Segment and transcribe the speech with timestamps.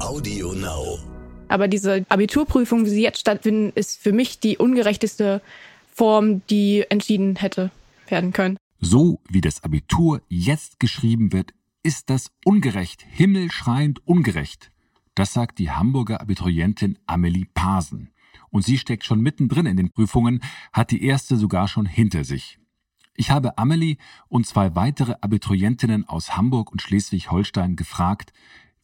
[0.00, 0.98] Audio Now.
[1.48, 5.42] Aber diese Abiturprüfung, wie sie jetzt stattfinden, ist für mich die ungerechteste
[5.92, 7.70] Form, die entschieden hätte
[8.08, 8.56] werden können.
[8.80, 14.70] So wie das Abitur jetzt geschrieben wird, ist das ungerecht, himmelschreiend ungerecht.
[15.14, 18.10] Das sagt die Hamburger Abiturientin Amelie Pasen.
[18.50, 20.42] Und sie steckt schon mittendrin in den Prüfungen,
[20.72, 22.58] hat die erste sogar schon hinter sich.
[23.14, 23.96] Ich habe Amelie
[24.28, 28.32] und zwei weitere Abiturientinnen aus Hamburg und Schleswig-Holstein gefragt,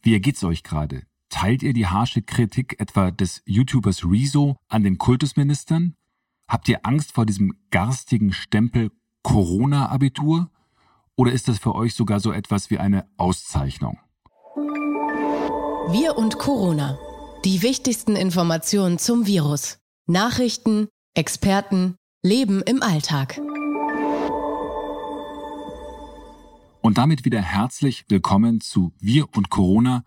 [0.05, 1.03] wie ergeht's euch gerade?
[1.29, 5.95] Teilt ihr die harsche Kritik etwa des YouTubers Rezo an den Kultusministern?
[6.47, 8.91] Habt ihr Angst vor diesem garstigen Stempel
[9.23, 10.51] Corona-Abitur?
[11.15, 13.97] Oder ist das für euch sogar so etwas wie eine Auszeichnung?
[15.89, 16.99] Wir und Corona.
[17.43, 19.79] Die wichtigsten Informationen zum Virus.
[20.07, 23.39] Nachrichten, Experten, Leben im Alltag.
[26.85, 30.03] Und damit wieder herzlich willkommen zu Wir und Corona,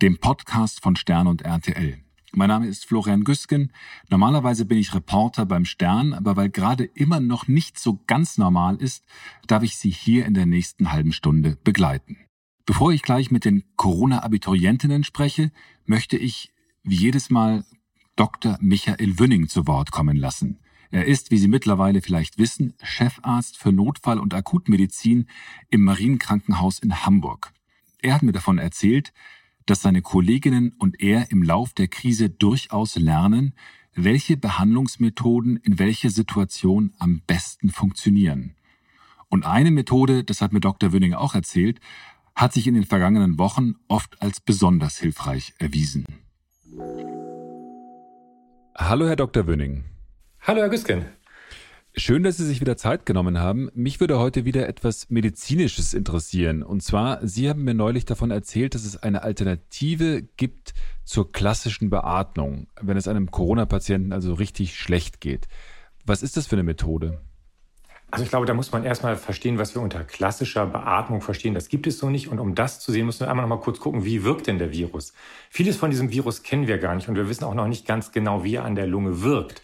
[0.00, 1.98] dem Podcast von Stern und RTL.
[2.32, 3.70] Mein Name ist Florian Güsken.
[4.08, 8.76] Normalerweise bin ich Reporter beim Stern, aber weil gerade immer noch nicht so ganz normal
[8.76, 9.04] ist,
[9.46, 12.16] darf ich Sie hier in der nächsten halben Stunde begleiten.
[12.64, 15.52] Bevor ich gleich mit den Corona-Abiturientinnen spreche,
[15.84, 16.50] möchte ich
[16.82, 17.66] wie jedes Mal
[18.16, 18.56] Dr.
[18.62, 20.60] Michael Wünning zu Wort kommen lassen.
[20.92, 25.26] Er ist, wie Sie mittlerweile vielleicht wissen, Chefarzt für Notfall- und Akutmedizin
[25.70, 27.54] im Marienkrankenhaus in Hamburg.
[28.02, 29.14] Er hat mir davon erzählt,
[29.64, 33.54] dass seine Kolleginnen und er im Lauf der Krise durchaus lernen,
[33.94, 38.54] welche Behandlungsmethoden in welcher Situation am besten funktionieren.
[39.30, 40.92] Und eine Methode, das hat mir Dr.
[40.92, 41.80] Wünning auch erzählt,
[42.34, 46.04] hat sich in den vergangenen Wochen oft als besonders hilfreich erwiesen.
[48.76, 49.46] Hallo, Herr Dr.
[49.46, 49.84] Wünning.
[50.44, 51.04] Hallo, Herr Güsken.
[51.94, 53.70] Schön, dass Sie sich wieder Zeit genommen haben.
[53.74, 56.64] Mich würde heute wieder etwas Medizinisches interessieren.
[56.64, 61.90] Und zwar, Sie haben mir neulich davon erzählt, dass es eine Alternative gibt zur klassischen
[61.90, 65.46] Beatmung, wenn es einem Corona-Patienten also richtig schlecht geht.
[66.06, 67.20] Was ist das für eine Methode?
[68.10, 71.54] Also ich glaube, da muss man erstmal verstehen, was wir unter klassischer Beatmung verstehen.
[71.54, 72.26] Das gibt es so nicht.
[72.26, 74.58] Und um das zu sehen, müssen wir einmal noch mal kurz gucken, wie wirkt denn
[74.58, 75.12] der Virus?
[75.50, 78.10] Vieles von diesem Virus kennen wir gar nicht und wir wissen auch noch nicht ganz
[78.10, 79.62] genau, wie er an der Lunge wirkt.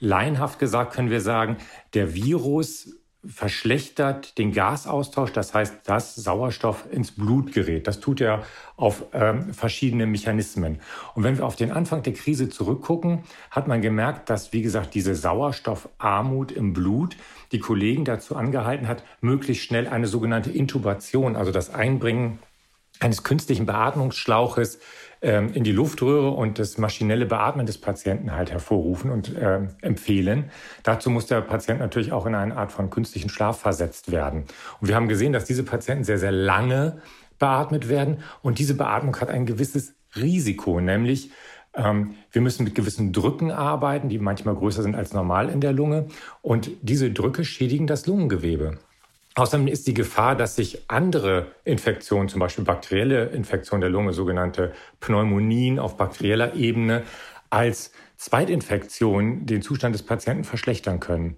[0.00, 1.56] Laienhaft gesagt können wir sagen,
[1.94, 7.86] der Virus verschlechtert den Gasaustausch, das heißt, dass Sauerstoff ins Blut gerät.
[7.88, 8.44] Das tut er
[8.76, 10.78] auf ähm, verschiedene Mechanismen.
[11.14, 14.94] Und wenn wir auf den Anfang der Krise zurückgucken, hat man gemerkt, dass, wie gesagt,
[14.94, 17.16] diese Sauerstoffarmut im Blut
[17.50, 22.38] die Kollegen dazu angehalten hat, möglichst schnell eine sogenannte Intubation, also das Einbringen
[23.00, 24.78] eines künstlichen Beatmungsschlauches
[25.20, 30.50] ähm, in die Luftröhre und das maschinelle Beatmen des Patienten halt hervorrufen und äh, empfehlen.
[30.82, 34.44] Dazu muss der Patient natürlich auch in eine Art von künstlichen Schlaf versetzt werden.
[34.80, 36.98] Und wir haben gesehen, dass diese Patienten sehr, sehr lange
[37.38, 41.30] beatmet werden und diese Beatmung hat ein gewisses Risiko, nämlich
[41.74, 45.72] ähm, wir müssen mit gewissen Drücken arbeiten, die manchmal größer sind als normal in der
[45.72, 46.06] Lunge
[46.42, 48.78] und diese Drücke schädigen das Lungengewebe.
[49.38, 54.72] Außerdem ist die Gefahr, dass sich andere Infektionen, zum Beispiel bakterielle Infektionen der Lunge, sogenannte
[54.98, 57.04] Pneumonien auf bakterieller Ebene,
[57.48, 61.36] als Zweitinfektion den Zustand des Patienten verschlechtern können.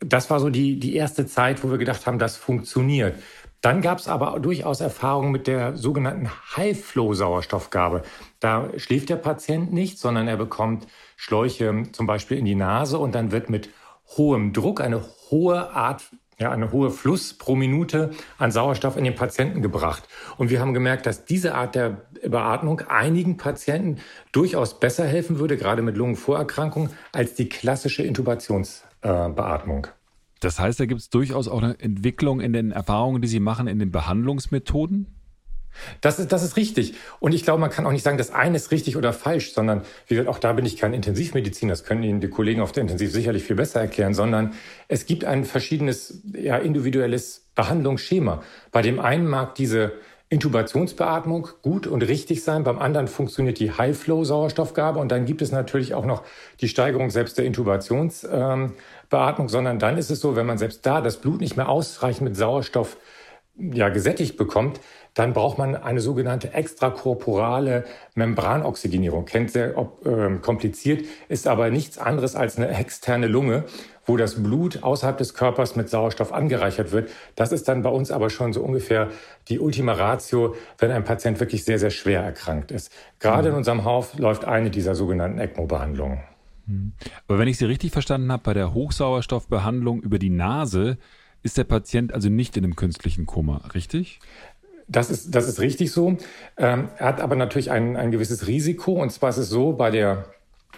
[0.00, 3.14] Das war so die, die erste Zeit, wo wir gedacht haben, das funktioniert.
[3.60, 8.02] Dann gab es aber durchaus Erfahrungen mit der sogenannten High-Flow-Sauerstoffgabe.
[8.40, 13.14] Da schläft der Patient nicht, sondern er bekommt Schläuche zum Beispiel in die Nase und
[13.14, 13.68] dann wird mit
[14.16, 16.02] hohem Druck eine hohe Art
[16.42, 20.02] ja, eine hohe Fluss pro Minute an Sauerstoff in den Patienten gebracht.
[20.36, 24.00] Und wir haben gemerkt, dass diese Art der Beatmung einigen Patienten
[24.32, 29.86] durchaus besser helfen würde, gerade mit Lungenvorerkrankungen, als die klassische Intubationsbeatmung.
[30.40, 33.68] Das heißt, da gibt es durchaus auch eine Entwicklung in den Erfahrungen, die Sie machen,
[33.68, 35.06] in den Behandlungsmethoden?
[36.00, 36.94] Das ist, das ist richtig.
[37.20, 39.82] Und ich glaube, man kann auch nicht sagen, das eine ist richtig oder falsch, sondern
[40.06, 42.82] wie gesagt, auch da bin ich kein Intensivmediziner, das können Ihnen die Kollegen auf der
[42.82, 44.54] Intensiv sicherlich viel besser erklären, sondern
[44.88, 48.42] es gibt ein verschiedenes, ja, individuelles Behandlungsschema.
[48.70, 49.92] Bei dem einen mag diese
[50.32, 55.92] Intubationsbeatmung gut und richtig sein, beim anderen funktioniert die High-Flow-Sauerstoffgabe und dann gibt es natürlich
[55.92, 56.22] auch noch
[56.62, 61.18] die Steigerung selbst der Intubationsbeatmung, sondern dann ist es so, wenn man selbst da das
[61.18, 62.96] Blut nicht mehr ausreichend mit Sauerstoff
[63.58, 64.80] ja, gesättigt bekommt,
[65.14, 69.24] dann braucht man eine sogenannte extrakorporale Membranoxygenierung.
[69.26, 73.64] Kennt sehr äh, kompliziert, ist aber nichts anderes als eine externe Lunge,
[74.06, 77.10] wo das Blut außerhalb des Körpers mit Sauerstoff angereichert wird.
[77.36, 79.10] Das ist dann bei uns aber schon so ungefähr
[79.48, 82.90] die Ultima Ratio, wenn ein Patient wirklich sehr, sehr schwer erkrankt ist.
[83.20, 83.54] Gerade mhm.
[83.54, 86.20] in unserem Haus läuft eine dieser sogenannten ECMO-Behandlungen.
[86.66, 86.92] Mhm.
[87.28, 90.98] Aber wenn ich Sie richtig verstanden habe, bei der Hochsauerstoffbehandlung über die Nase
[91.42, 94.20] ist der Patient also nicht in einem künstlichen Koma, richtig?
[94.88, 96.16] Das ist, das ist richtig so.
[96.56, 98.92] Ähm, hat aber natürlich ein, ein gewisses Risiko.
[98.92, 100.26] Und zwar ist es so, bei der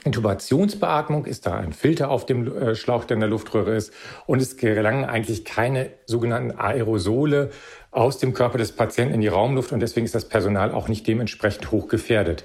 [0.04, 3.92] Intubationsbeatmung ist da ein Filter auf dem äh, Schlauch, der in der Luftröhre ist.
[4.26, 7.50] Und es gelangen eigentlich keine sogenannten Aerosole
[7.90, 9.72] aus dem Körper des Patienten in die Raumluft.
[9.72, 12.44] Und deswegen ist das Personal auch nicht dementsprechend hoch gefährdet.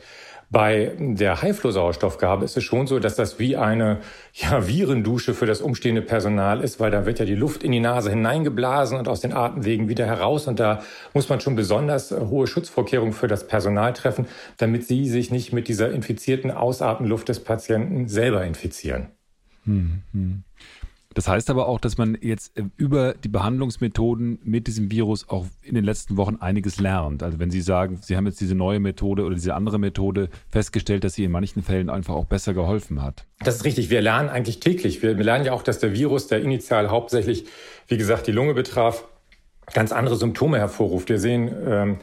[0.51, 3.99] Bei der Highflow-Sauerstoffgabe ist es schon so, dass das wie eine
[4.33, 7.79] ja, Virendusche für das umstehende Personal ist, weil da wird ja die Luft in die
[7.79, 10.47] Nase hineingeblasen und aus den Atemwegen wieder heraus.
[10.47, 10.81] Und da
[11.13, 14.25] muss man schon besonders äh, hohe Schutzvorkehrungen für das Personal treffen,
[14.57, 19.09] damit sie sich nicht mit dieser infizierten Ausatmenluft des Patienten selber infizieren.
[19.65, 20.43] Hm, hm.
[21.15, 25.47] Das heißt aber auch, dass man jetzt äh, über die Behandlungsmethoden mit diesem Virus auch
[25.63, 27.23] in den letzten Wochen einiges lernt.
[27.23, 31.03] Also wenn Sie sagen, Sie haben jetzt diese neue Methode oder diese andere Methode festgestellt,
[31.03, 33.25] dass sie in manchen Fällen einfach auch besser geholfen hat.
[33.39, 33.89] Das ist richtig.
[33.89, 35.01] Wir lernen eigentlich täglich.
[35.01, 37.45] Wir lernen ja auch, dass der Virus, der initial hauptsächlich,
[37.87, 39.05] wie gesagt, die Lunge betraf,
[39.73, 41.09] ganz andere Symptome hervorruft.
[41.09, 41.97] Wir sehen ähm,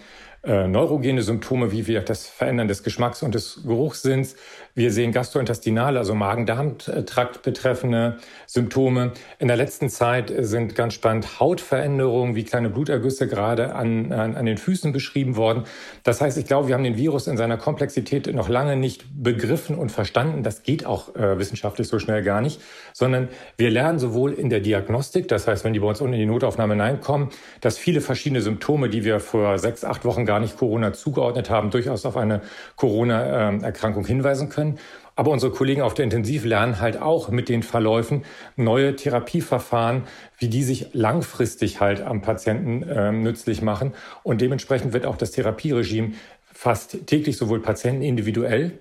[0.46, 4.36] äh, neurogene Symptome wie wir das Verändern des Geschmacks und des Geruchssinns.
[4.76, 9.12] Wir sehen gastrointestinale, also Magen-Darm-Trakt betreffende Symptome.
[9.38, 14.44] In der letzten Zeit sind ganz spannend Hautveränderungen wie kleine Blutergüsse gerade an, an, an
[14.44, 15.64] den Füßen beschrieben worden.
[16.02, 19.78] Das heißt, ich glaube, wir haben den Virus in seiner Komplexität noch lange nicht begriffen
[19.78, 20.42] und verstanden.
[20.42, 22.60] Das geht auch äh, wissenschaftlich so schnell gar nicht,
[22.92, 26.20] sondern wir lernen sowohl in der Diagnostik, das heißt, wenn die bei uns unten in
[26.20, 27.30] die Notaufnahme hineinkommen,
[27.62, 31.70] dass viele verschiedene Symptome, die wir vor sechs, acht Wochen gar nicht Corona zugeordnet haben,
[31.70, 32.42] durchaus auf eine
[32.76, 34.78] Corona-Erkrankung hinweisen können können.
[35.14, 38.24] Aber unsere Kollegen auf der Intensiv lernen halt auch mit den Verläufen
[38.56, 40.02] neue Therapieverfahren,
[40.38, 43.94] wie die sich langfristig halt am Patienten äh, nützlich machen.
[44.22, 46.12] Und dementsprechend wird auch das Therapieregime
[46.52, 48.78] fast täglich sowohl patientenindividuell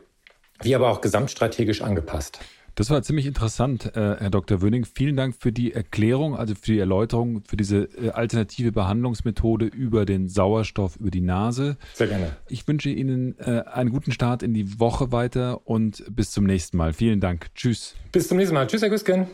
[0.62, 2.40] wie aber auch gesamtstrategisch angepasst.
[2.76, 4.62] Das war ziemlich interessant, äh, Herr Dr.
[4.62, 4.84] Wöning.
[4.84, 10.06] Vielen Dank für die Erklärung, also für die Erläuterung, für diese äh, alternative Behandlungsmethode über
[10.06, 11.78] den Sauerstoff über die Nase.
[11.94, 12.36] Sehr gerne.
[12.50, 16.76] Ich wünsche Ihnen äh, einen guten Start in die Woche weiter und bis zum nächsten
[16.76, 16.92] Mal.
[16.92, 17.48] Vielen Dank.
[17.56, 17.96] Tschüss.
[18.12, 18.68] Bis zum nächsten Mal.
[18.68, 19.28] Tschüss, Herr Güsken.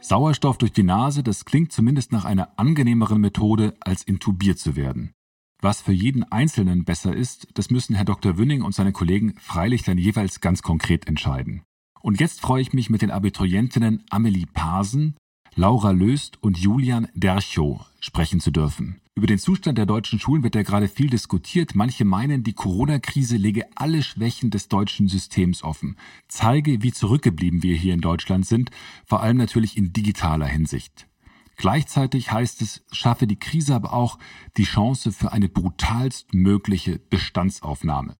[0.00, 5.14] Sauerstoff durch die Nase, das klingt zumindest nach einer angenehmeren Methode, als intubiert zu werden.
[5.64, 8.36] Was für jeden Einzelnen besser ist, das müssen Herr Dr.
[8.36, 11.62] Wünning und seine Kollegen freilich dann jeweils ganz konkret entscheiden.
[12.02, 15.16] Und jetzt freue ich mich mit den Abiturientinnen Amelie Pasen,
[15.54, 19.00] Laura Löst und Julian Derchow sprechen zu dürfen.
[19.14, 21.74] Über den Zustand der deutschen Schulen wird ja gerade viel diskutiert.
[21.74, 25.96] Manche meinen, die Corona-Krise lege alle Schwächen des deutschen Systems offen,
[26.28, 28.70] zeige, wie zurückgeblieben wir hier in Deutschland sind,
[29.06, 31.06] vor allem natürlich in digitaler Hinsicht.
[31.56, 34.18] Gleichzeitig heißt es, schaffe die Krise aber auch
[34.56, 38.16] die Chance für eine brutalst mögliche Bestandsaufnahme.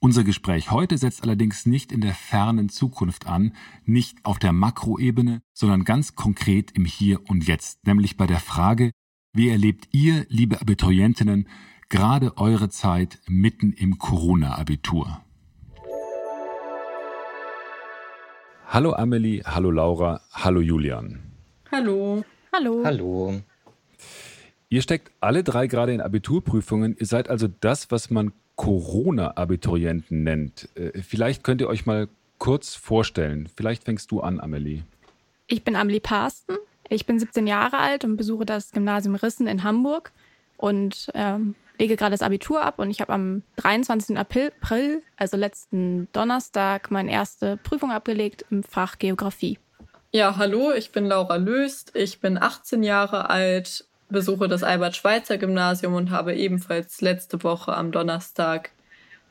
[0.00, 3.52] Unser Gespräch heute setzt allerdings nicht in der fernen Zukunft an,
[3.84, 8.92] nicht auf der Makroebene, sondern ganz konkret im Hier und Jetzt, nämlich bei der Frage,
[9.32, 11.48] wie erlebt ihr, liebe Abiturientinnen,
[11.88, 15.20] gerade eure Zeit mitten im Corona-Abitur?
[18.68, 21.18] Hallo Amelie, hallo Laura, hallo Julian.
[21.72, 22.22] Hallo.
[22.52, 22.82] Hallo.
[22.84, 23.40] Hallo.
[24.70, 26.96] Ihr steckt alle drei gerade in Abiturprüfungen.
[26.98, 30.68] Ihr seid also das, was man Corona-Abiturienten nennt.
[30.74, 32.08] Äh, vielleicht könnt ihr euch mal
[32.38, 33.48] kurz vorstellen.
[33.56, 34.82] Vielleicht fängst du an, Amelie.
[35.46, 36.56] Ich bin Amelie Parsten.
[36.88, 40.12] Ich bin 17 Jahre alt und besuche das Gymnasium Rissen in Hamburg
[40.56, 42.78] und ähm, lege gerade das Abitur ab.
[42.78, 44.16] Und ich habe am 23.
[44.16, 44.52] April,
[45.16, 49.58] also letzten Donnerstag, meine erste Prüfung abgelegt im Fach Geografie.
[50.10, 51.92] Ja, hallo, ich bin Laura Löst.
[51.94, 58.70] Ich bin 18 Jahre alt, besuche das Albert-Schweitzer-Gymnasium und habe ebenfalls letzte Woche am Donnerstag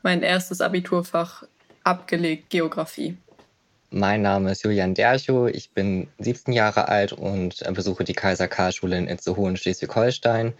[0.03, 1.45] mein erstes Abiturfach
[1.83, 3.17] abgelegt, Geografie.
[3.89, 8.71] Mein Name ist Julian Derchow, ich bin 17 Jahre alt und besuche die Kaiser Karl
[8.71, 10.53] Schule in Itzehoe Schleswig-Holstein.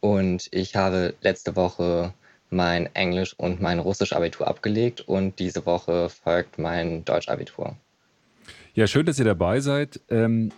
[0.00, 2.14] Und ich habe letzte Woche
[2.48, 7.76] mein Englisch und mein Russisch-Abitur abgelegt und diese Woche folgt mein Deutsch-Abitur.
[8.72, 10.00] Ja, schön, dass ihr dabei seid.
[10.08, 10.52] Ähm,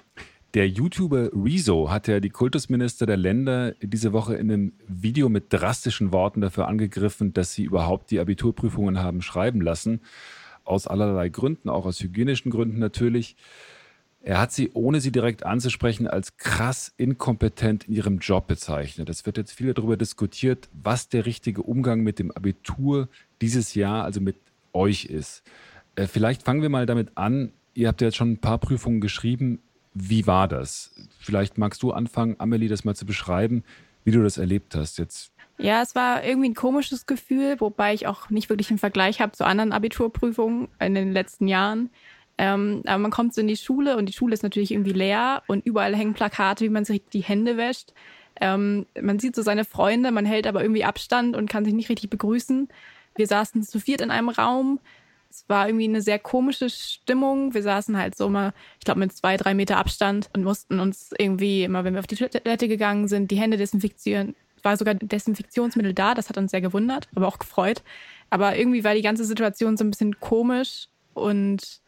[0.53, 5.51] der YouTuber Rezo hat ja die Kultusminister der Länder diese Woche in einem Video mit
[5.51, 10.03] drastischen Worten dafür angegriffen, dass sie überhaupt die Abiturprüfungen haben schreiben lassen.
[10.65, 13.35] Aus allerlei Gründen, auch aus hygienischen Gründen natürlich.
[14.21, 19.09] Er hat sie, ohne sie direkt anzusprechen, als krass inkompetent in ihrem Job bezeichnet.
[19.09, 23.09] Es wird jetzt viel darüber diskutiert, was der richtige Umgang mit dem Abitur
[23.41, 24.37] dieses Jahr, also mit
[24.75, 25.43] euch ist.
[25.97, 29.01] Äh, vielleicht fangen wir mal damit an, Ihr habt ja jetzt schon ein paar Prüfungen
[29.01, 29.61] geschrieben.
[29.95, 30.95] Wie war das?
[31.19, 33.65] Vielleicht magst du anfangen, Amelie, das mal zu beschreiben,
[34.05, 35.33] wie du das erlebt hast jetzt.
[35.59, 39.33] Ja, es war irgendwie ein komisches Gefühl, wobei ich auch nicht wirklich einen Vergleich habe
[39.33, 41.91] zu anderen Abiturprüfungen in den letzten Jahren.
[42.39, 45.43] Ähm, aber man kommt so in die Schule und die Schule ist natürlich irgendwie leer
[45.47, 47.93] und überall hängen Plakate, wie man sich die Hände wäscht.
[48.41, 51.91] Ähm, man sieht so seine Freunde, man hält aber irgendwie Abstand und kann sich nicht
[51.91, 52.69] richtig begrüßen.
[53.15, 54.81] Wir saßen zu viert in einem Raum.
[55.33, 57.55] Es war irgendwie eine sehr komische Stimmung.
[57.55, 61.11] Wir saßen halt so mal, ich glaube, mit zwei, drei Meter Abstand und mussten uns
[61.19, 64.37] irgendwie immer, wenn wir auf die Toilette gegangen sind, die Hände desinfizieren.
[64.63, 67.83] War sogar Desinfektionsmittel da, das hat uns sehr gewundert, aber auch gefreut.
[68.29, 71.81] Aber irgendwie war die ganze Situation so ein bisschen komisch und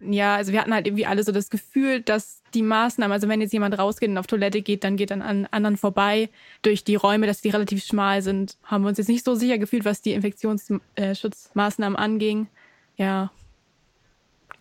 [0.00, 3.40] ja, also wir hatten halt irgendwie alle so das Gefühl, dass die Maßnahmen, also wenn
[3.40, 6.28] jetzt jemand rausgeht und auf Toilette geht, dann geht dann an anderen vorbei
[6.62, 9.58] durch die Räume, dass die relativ schmal sind, haben wir uns jetzt nicht so sicher
[9.58, 12.48] gefühlt, was die Infektionsschutzmaßnahmen anging.
[12.96, 13.30] Ja.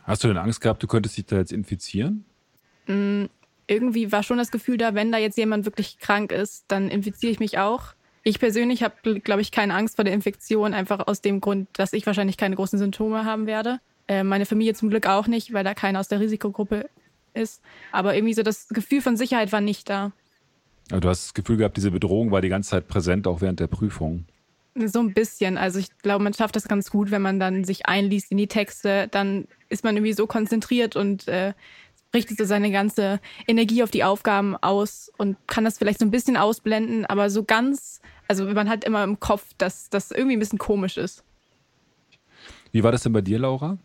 [0.04, 2.26] Hast du denn Angst gehabt, du könntest dich da jetzt infizieren?
[2.88, 3.26] Mm,
[3.68, 7.32] irgendwie war schon das Gefühl da, wenn da jetzt jemand wirklich krank ist, dann infiziere
[7.32, 7.94] ich mich auch.
[8.24, 11.94] Ich persönlich habe, glaube ich, keine Angst vor der Infektion, einfach aus dem Grund, dass
[11.94, 13.80] ich wahrscheinlich keine großen Symptome haben werde.
[14.08, 16.90] Äh, meine Familie zum Glück auch nicht, weil da keiner aus der Risikogruppe
[17.34, 17.62] ist.
[17.92, 20.12] Aber irgendwie so das Gefühl von Sicherheit war nicht da.
[20.92, 23.60] Aber du hast das Gefühl gehabt, diese Bedrohung war die ganze Zeit präsent, auch während
[23.60, 24.26] der Prüfung.
[24.76, 25.58] So ein bisschen.
[25.58, 28.48] Also ich glaube, man schafft das ganz gut, wenn man dann sich einliest in die
[28.48, 29.08] Texte.
[29.10, 31.54] Dann ist man irgendwie so konzentriert und äh,
[32.16, 36.12] richtet so seine ganze Energie auf die Aufgaben aus und kann das vielleicht so ein
[36.12, 40.40] bisschen ausblenden, aber so ganz, also man hat immer im Kopf, dass das irgendwie ein
[40.40, 41.24] bisschen komisch ist.
[42.72, 43.78] Wie war das denn bei dir, Laura?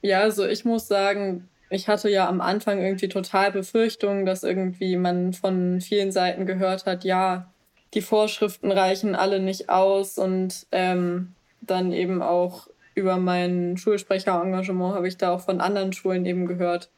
[0.00, 4.96] Ja, also ich muss sagen, ich hatte ja am Anfang irgendwie total Befürchtungen, dass irgendwie
[4.96, 7.52] man von vielen Seiten gehört hat, ja,
[7.94, 15.08] die Vorschriften reichen alle nicht aus und ähm, dann eben auch über mein Schulsprecherengagement habe
[15.08, 16.90] ich da auch von anderen Schulen eben gehört,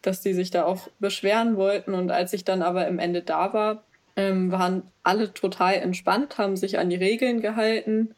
[0.00, 1.94] dass die sich da auch beschweren wollten.
[1.94, 3.82] Und als ich dann aber im Ende da war,
[4.16, 8.14] ähm, waren alle total entspannt, haben sich an die Regeln gehalten.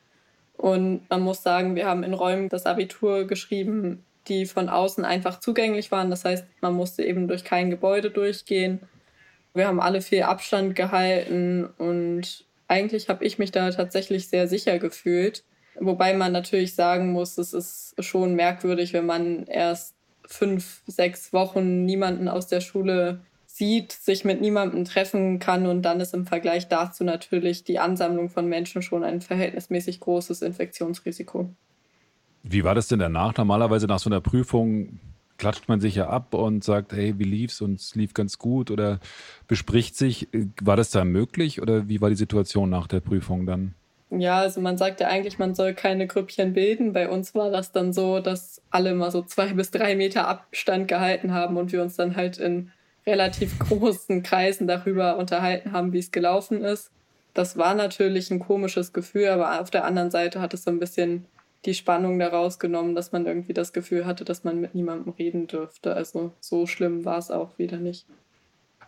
[0.56, 5.40] Und man muss sagen, wir haben in Räumen das Abitur geschrieben, die von außen einfach
[5.40, 6.10] zugänglich waren.
[6.10, 8.80] Das heißt, man musste eben durch kein Gebäude durchgehen.
[9.54, 14.78] Wir haben alle viel Abstand gehalten und eigentlich habe ich mich da tatsächlich sehr sicher
[14.78, 15.44] gefühlt.
[15.78, 19.94] Wobei man natürlich sagen muss, es ist schon merkwürdig, wenn man erst
[20.26, 26.00] fünf, sechs Wochen niemanden aus der Schule sieht, sich mit niemandem treffen kann und dann
[26.00, 31.54] ist im Vergleich dazu natürlich die Ansammlung von Menschen schon ein verhältnismäßig großes Infektionsrisiko.
[32.42, 33.36] Wie war das denn danach?
[33.36, 34.98] Normalerweise nach so einer Prüfung
[35.38, 38.70] klatscht man sich ja ab und sagt, hey, wie lief's und es lief ganz gut
[38.70, 39.00] oder
[39.48, 40.28] bespricht sich.
[40.62, 43.74] War das da möglich oder wie war die Situation nach der Prüfung dann?
[44.10, 46.92] Ja, also man sagt ja eigentlich, man soll keine Grüppchen bilden.
[46.92, 50.88] Bei uns war das dann so, dass alle mal so zwei bis drei Meter Abstand
[50.88, 52.70] gehalten haben und wir uns dann halt in
[53.06, 56.90] relativ großen Kreisen darüber unterhalten haben, wie es gelaufen ist.
[57.32, 60.78] Das war natürlich ein komisches Gefühl, aber auf der anderen Seite hat es so ein
[60.78, 61.26] bisschen
[61.64, 65.46] die Spannung daraus genommen, dass man irgendwie das Gefühl hatte, dass man mit niemandem reden
[65.46, 65.94] dürfte.
[65.94, 68.06] Also so schlimm war es auch wieder nicht.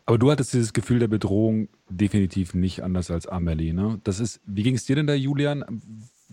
[0.04, 4.00] Aber du hattest dieses Gefühl der Bedrohung definitiv nicht anders als Amelie, ne?
[4.04, 5.82] Das ist, wie ging es dir denn da, Julian?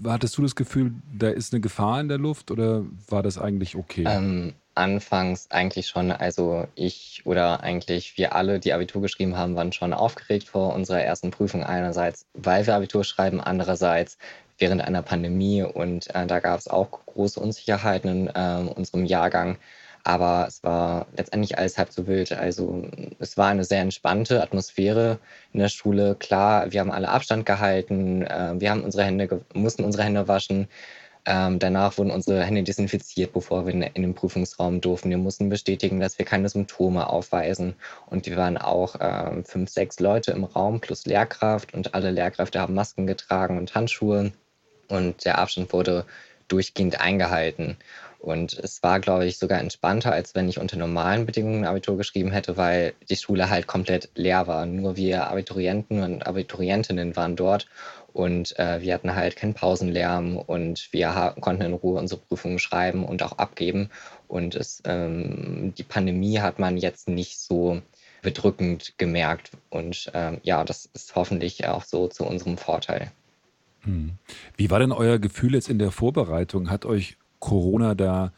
[0.05, 3.75] Hattest du das Gefühl, da ist eine Gefahr in der Luft oder war das eigentlich
[3.75, 4.03] okay?
[4.07, 6.12] Ähm, anfangs eigentlich schon.
[6.12, 11.01] Also ich oder eigentlich wir alle, die Abitur geschrieben haben, waren schon aufgeregt vor unserer
[11.01, 11.63] ersten Prüfung.
[11.63, 14.17] Einerseits, weil wir Abitur schreiben, andererseits
[14.57, 19.57] während einer Pandemie und äh, da gab es auch große Unsicherheiten in äh, unserem Jahrgang.
[20.05, 22.33] Aber es war letztendlich alles halb so wild.
[22.33, 22.86] Also
[23.19, 25.19] es war eine sehr entspannte Atmosphäre
[25.53, 26.15] in der Schule.
[26.15, 30.67] Klar, wir haben alle Abstand gehalten, äh, wir haben unsere Hände, mussten unsere Hände waschen.
[31.25, 35.10] Ähm, danach wurden unsere Hände desinfiziert, bevor wir in, in, den Prüfungsraum durften.
[35.10, 37.75] Wir mussten bestätigen, dass wir keine Symptome aufweisen.
[38.07, 42.60] Und wir waren auch ähm, fünf, sechs Leute im Raum plus Lehrkraft und alle Lehrkräfte
[42.60, 44.33] haben Masken getragen und Handschuhe.
[44.87, 46.05] Und der Abstand wurde
[46.47, 47.77] durchgehend eingehalten.
[48.19, 52.31] Und es war, glaube ich, sogar entspannter, als wenn ich unter normalen Bedingungen Abitur geschrieben
[52.31, 54.65] hätte, weil die Schule halt komplett leer war.
[54.65, 57.67] Nur wir Abiturienten und Abiturientinnen waren dort
[58.13, 63.03] und äh, wir hatten halt keinen Pausenlärm und wir konnten in Ruhe unsere Prüfungen schreiben
[63.03, 63.89] und auch abgeben.
[64.27, 67.81] Und es, ähm, die Pandemie hat man jetzt nicht so
[68.21, 69.51] bedrückend gemerkt.
[69.69, 73.11] Und ähm, ja, das ist hoffentlich auch so zu unserem Vorteil.
[73.83, 74.13] Hm.
[74.55, 76.69] Wie war denn euer Gefühl jetzt in der Vorbereitung?
[76.69, 78.31] Hat euch Corona da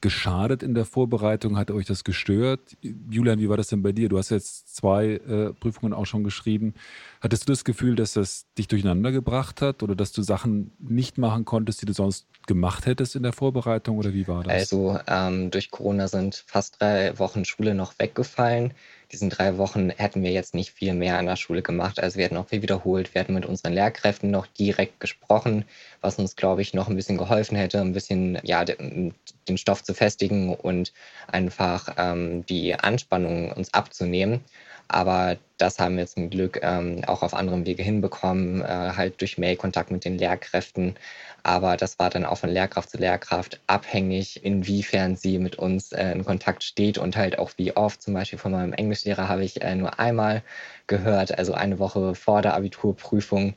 [0.00, 1.56] geschadet in der Vorbereitung?
[1.56, 2.76] Hat euch das gestört?
[3.10, 4.08] Julian, wie war das denn bei dir?
[4.08, 6.74] Du hast jetzt zwei äh, Prüfungen auch schon geschrieben.
[7.20, 11.18] Hattest du das Gefühl, dass das dich durcheinander gebracht hat oder dass du Sachen nicht
[11.18, 14.52] machen konntest, die du sonst gemacht hättest in der Vorbereitung oder wie war das?
[14.52, 18.72] Also ähm, durch Corona sind fast drei Wochen Schule noch weggefallen
[19.12, 21.98] diesen drei Wochen hätten wir jetzt nicht viel mehr an der Schule gemacht.
[21.98, 25.64] Also wir hätten auch viel wiederholt, wir hätten mit unseren Lehrkräften noch direkt gesprochen,
[26.00, 29.14] was uns, glaube ich, noch ein bisschen geholfen hätte, ein bisschen ja, den
[29.56, 30.92] Stoff zu festigen und
[31.26, 34.40] einfach ähm, die Anspannung uns abzunehmen.
[34.88, 39.36] Aber das haben wir zum Glück ähm, auch auf anderem Wege hinbekommen, äh, halt durch
[39.38, 40.96] Mail-Kontakt mit den Lehrkräften.
[41.42, 46.12] Aber das war dann auch von Lehrkraft zu Lehrkraft abhängig, inwiefern sie mit uns äh,
[46.12, 48.02] in Kontakt steht und halt auch wie oft.
[48.02, 50.42] Zum Beispiel von meinem Englischlehrer habe ich äh, nur einmal
[50.86, 53.54] gehört, also eine Woche vor der Abiturprüfung.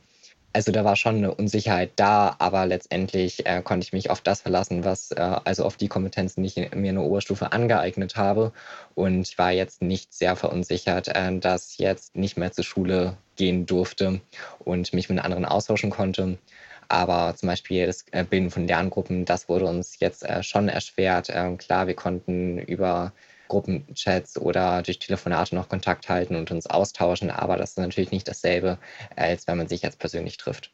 [0.54, 4.42] Also da war schon eine Unsicherheit da, aber letztendlich äh, konnte ich mich auf das
[4.42, 8.52] verlassen, was äh, also auf die Kompetenzen, die ich mir in der Oberstufe angeeignet habe.
[8.94, 13.16] Und ich war jetzt nicht sehr verunsichert, äh, dass ich jetzt nicht mehr zur Schule
[13.36, 14.20] gehen durfte
[14.58, 16.38] und mich mit anderen austauschen konnte.
[16.88, 21.28] Aber zum Beispiel das äh, Bilden von Lerngruppen, das wurde uns jetzt äh, schon erschwert.
[21.32, 23.12] Ähm, klar, wir konnten über
[23.52, 28.26] Gruppenchats oder durch Telefonate noch Kontakt halten und uns austauschen, aber das ist natürlich nicht
[28.26, 28.78] dasselbe,
[29.14, 30.70] als wenn man sich jetzt persönlich trifft.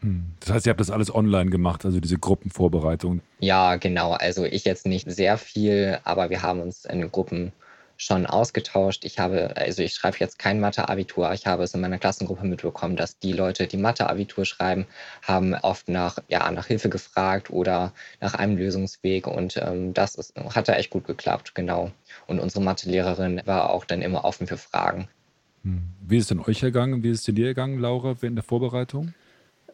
[0.00, 0.32] Hm.
[0.40, 3.20] Das heißt, ihr habt das alles online gemacht, also diese Gruppenvorbereitung?
[3.38, 4.12] Ja, genau.
[4.12, 7.52] Also ich jetzt nicht sehr viel, aber wir haben uns in Gruppen
[7.98, 9.04] schon ausgetauscht.
[9.04, 11.30] Ich habe, also ich schreibe jetzt kein Mathe-Abitur.
[11.32, 14.86] Ich habe es in meiner Klassengruppe mitbekommen, dass die Leute, die Mathe-Abitur schreiben,
[15.22, 19.26] haben oft nach, ja, nach Hilfe gefragt oder nach einem Lösungsweg.
[19.26, 21.90] Und ähm, das ist, hat da echt gut geklappt, genau.
[22.28, 25.08] Und unsere Mathelehrerin war auch dann immer offen für Fragen.
[25.64, 25.82] Hm.
[26.06, 27.02] Wie ist es denn euch ergangen?
[27.02, 29.12] Wie ist es dir ergangen, Laura, während der Vorbereitung?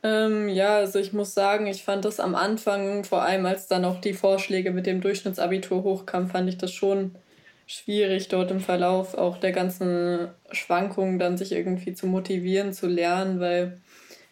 [0.03, 3.85] Ähm, ja, also ich muss sagen, ich fand das am Anfang, vor allem als dann
[3.85, 7.15] auch die Vorschläge mit dem Durchschnittsabitur hochkamen, fand ich das schon
[7.67, 13.41] schwierig, dort im Verlauf auch der ganzen Schwankungen dann sich irgendwie zu motivieren, zu lernen,
[13.41, 13.81] weil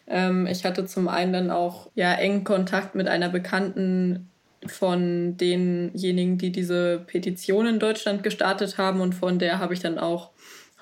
[0.07, 4.29] ähm, ich hatte zum einen dann auch ja engen Kontakt mit einer Bekannten
[4.65, 9.97] von denjenigen, die diese Petition in Deutschland gestartet haben und von der habe ich dann
[9.97, 10.31] auch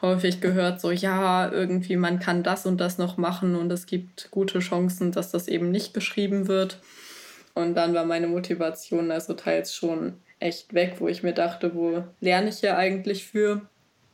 [0.01, 4.29] häufig gehört, so ja, irgendwie man kann das und das noch machen und es gibt
[4.31, 6.79] gute Chancen, dass das eben nicht geschrieben wird.
[7.53, 12.03] Und dann war meine Motivation also teils schon echt weg, wo ich mir dachte, wo
[12.19, 13.61] lerne ich hier eigentlich für?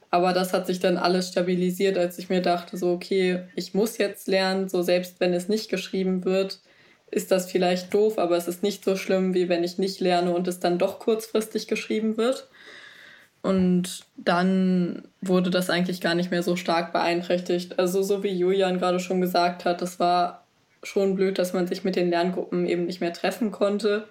[0.09, 3.97] Aber das hat sich dann alles stabilisiert, als ich mir dachte, so, okay, ich muss
[3.97, 6.59] jetzt lernen, so selbst wenn es nicht geschrieben wird,
[7.11, 10.33] ist das vielleicht doof, aber es ist nicht so schlimm, wie wenn ich nicht lerne
[10.33, 12.47] und es dann doch kurzfristig geschrieben wird.
[13.41, 17.79] Und dann wurde das eigentlich gar nicht mehr so stark beeinträchtigt.
[17.79, 20.45] Also so wie Julian gerade schon gesagt hat, das war
[20.83, 24.07] schon blöd, dass man sich mit den Lerngruppen eben nicht mehr treffen konnte.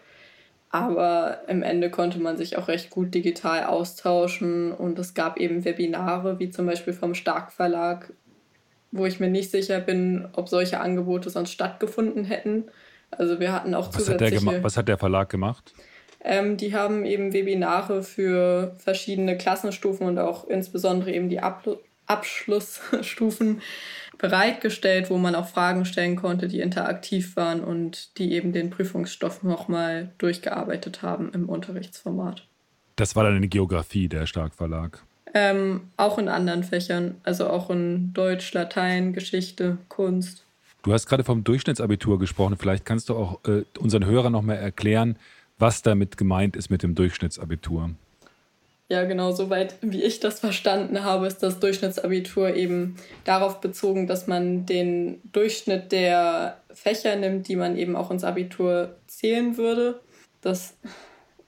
[0.71, 5.65] Aber im Ende konnte man sich auch recht gut digital austauschen und es gab eben
[5.65, 8.13] Webinare, wie zum Beispiel vom Stark Verlag,
[8.91, 12.65] wo ich mir nicht sicher bin, ob solche Angebote sonst stattgefunden hätten.
[13.11, 14.45] Also wir hatten auch was zusätzliche...
[14.45, 15.73] Hat was hat der Verlag gemacht?
[16.25, 21.77] Ähm, die haben eben Webinare für verschiedene Klassenstufen und auch insbesondere eben die Ablu
[22.09, 23.63] Abschlussstufen
[24.19, 29.43] bereitgestellt, wo man auch Fragen stellen konnte, die interaktiv waren und die eben den Prüfungsstoff
[29.43, 32.47] nochmal durchgearbeitet haben im Unterrichtsformat.
[32.97, 35.03] Das war dann in Geografie, der Stark-Verlag.
[35.35, 40.47] Ähm, auch in anderen Fächern, also auch in Deutsch, Latein, Geschichte, Kunst.
[40.83, 42.57] Du hast gerade vom Durchschnittsabitur gesprochen.
[42.57, 45.19] Vielleicht kannst du auch äh, unseren Hörern nochmal erklären,
[45.59, 47.91] was damit gemeint ist mit dem Durchschnittsabitur.
[48.89, 54.29] Ja, genau, soweit wie ich das verstanden habe, ist das Durchschnittsabitur eben darauf bezogen, dass
[54.29, 60.01] man den Durchschnitt der Fächer nimmt, die man eben auch ins Abitur zählen würde.
[60.41, 60.77] Das,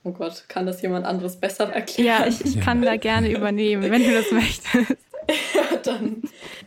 [0.03, 2.23] oh Gott, kann das jemand anderes besser erklären?
[2.23, 5.08] Ja, ich, ich kann da gerne übernehmen, wenn du das möchtest.
[5.55, 6.23] ja, dann.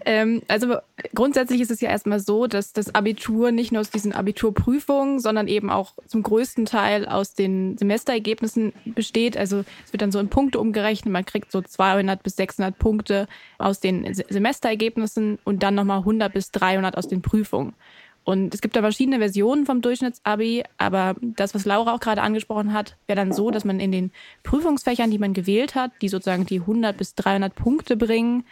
[0.05, 0.77] Ähm, also
[1.15, 5.47] grundsätzlich ist es ja erstmal so, dass das Abitur nicht nur aus diesen Abiturprüfungen, sondern
[5.47, 9.35] eben auch zum größten Teil aus den Semesterergebnissen besteht.
[9.35, 11.11] Also es wird dann so in Punkte umgerechnet.
[11.11, 16.51] Man kriegt so 200 bis 600 Punkte aus den Semesterergebnissen und dann nochmal 100 bis
[16.51, 17.73] 300 aus den Prüfungen.
[18.23, 22.71] Und es gibt da verschiedene Versionen vom Durchschnittsabi, aber das, was Laura auch gerade angesprochen
[22.71, 24.11] hat, wäre dann so, dass man in den
[24.43, 28.43] Prüfungsfächern, die man gewählt hat, die sozusagen die 100 bis 300 Punkte bringen,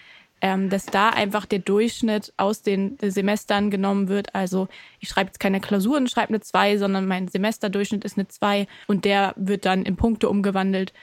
[0.42, 4.34] ähm, dass da einfach der Durchschnitt aus den Semestern genommen wird.
[4.34, 4.68] Also
[5.00, 9.06] ich schreibe jetzt keine Klausuren, schreibe eine 2, sondern mein Semesterdurchschnitt ist eine 2 und
[9.06, 10.94] der wird dann in Punkte umgewandelt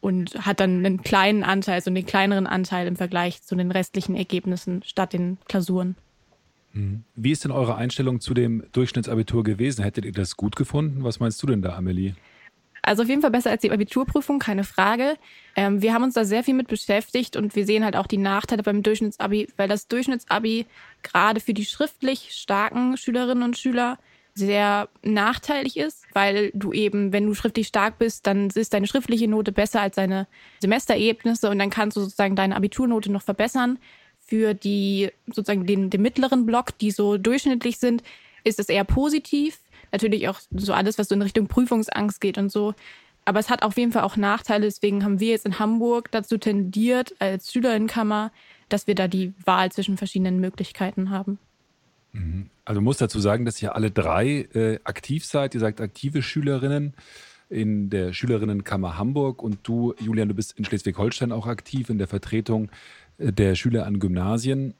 [0.00, 4.16] und hat dann einen kleinen Anteil, also einen kleineren Anteil im Vergleich zu den restlichen
[4.16, 5.96] Ergebnissen statt den Klausuren.
[6.76, 7.04] Mhm.
[7.14, 9.82] Wie ist denn eure Einstellung zu dem Durchschnittsabitur gewesen?
[9.82, 11.02] Hättet ihr das gut gefunden?
[11.02, 12.14] Was meinst du denn da, Amelie?
[12.82, 15.16] Also auf jeden Fall besser als die Abiturprüfung, keine Frage.
[15.56, 18.18] Ähm, wir haben uns da sehr viel mit beschäftigt und wir sehen halt auch die
[18.18, 20.66] Nachteile beim Durchschnittsabi, weil das Durchschnittsabi
[21.02, 23.98] gerade für die schriftlich starken Schülerinnen und Schüler
[24.34, 29.26] sehr nachteilig ist, weil du eben, wenn du schriftlich stark bist, dann ist deine schriftliche
[29.26, 30.28] Note besser als deine
[30.60, 33.78] Semesterergebnisse und dann kannst du sozusagen deine Abiturnote noch verbessern
[34.26, 38.02] für die sozusagen den, den mittleren Block, die so durchschnittlich sind,
[38.44, 39.58] ist es eher positiv.
[39.92, 42.74] Natürlich auch so alles, was so in Richtung Prüfungsangst geht und so.
[43.24, 44.64] aber es hat auf jeden Fall auch Nachteile.
[44.64, 48.32] Deswegen haben wir jetzt in Hamburg dazu tendiert, als Schülerinnenkammer,
[48.68, 51.38] dass wir da die Wahl zwischen verschiedenen Möglichkeiten haben.
[52.12, 52.50] Mhm.
[52.64, 55.54] Also muss dazu sagen, dass ihr alle drei äh, aktiv seid.
[55.54, 56.94] Ihr seid aktive Schülerinnen
[57.48, 62.08] in der Schülerinnenkammer Hamburg und du, Julian, du bist in Schleswig-Holstein auch aktiv in der
[62.08, 62.70] Vertretung
[63.18, 64.74] der Schüler an Gymnasien.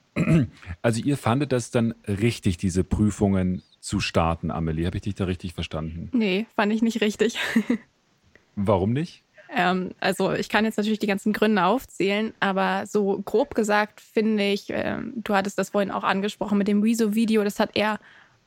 [0.81, 4.87] Also ihr fandet das dann richtig, diese Prüfungen zu starten, Amelie.
[4.87, 6.09] Habe ich dich da richtig verstanden?
[6.13, 7.39] Nee, fand ich nicht richtig.
[8.57, 9.23] Warum nicht?
[9.55, 14.45] Ähm, also ich kann jetzt natürlich die ganzen Gründe aufzählen, aber so grob gesagt finde
[14.45, 18.01] ich, ähm, du hattest das vorhin auch angesprochen mit dem Rezo-Video, das hat er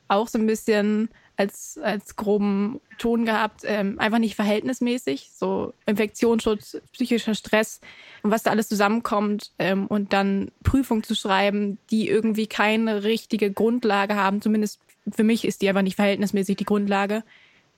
[0.08, 1.08] auch so ein bisschen
[1.40, 7.80] als, als groben Ton gehabt, ähm, einfach nicht verhältnismäßig, so Infektionsschutz, psychischer Stress
[8.22, 13.50] und was da alles zusammenkommt ähm, und dann Prüfungen zu schreiben, die irgendwie keine richtige
[13.50, 17.24] Grundlage haben, zumindest für mich ist die einfach nicht verhältnismäßig die Grundlage.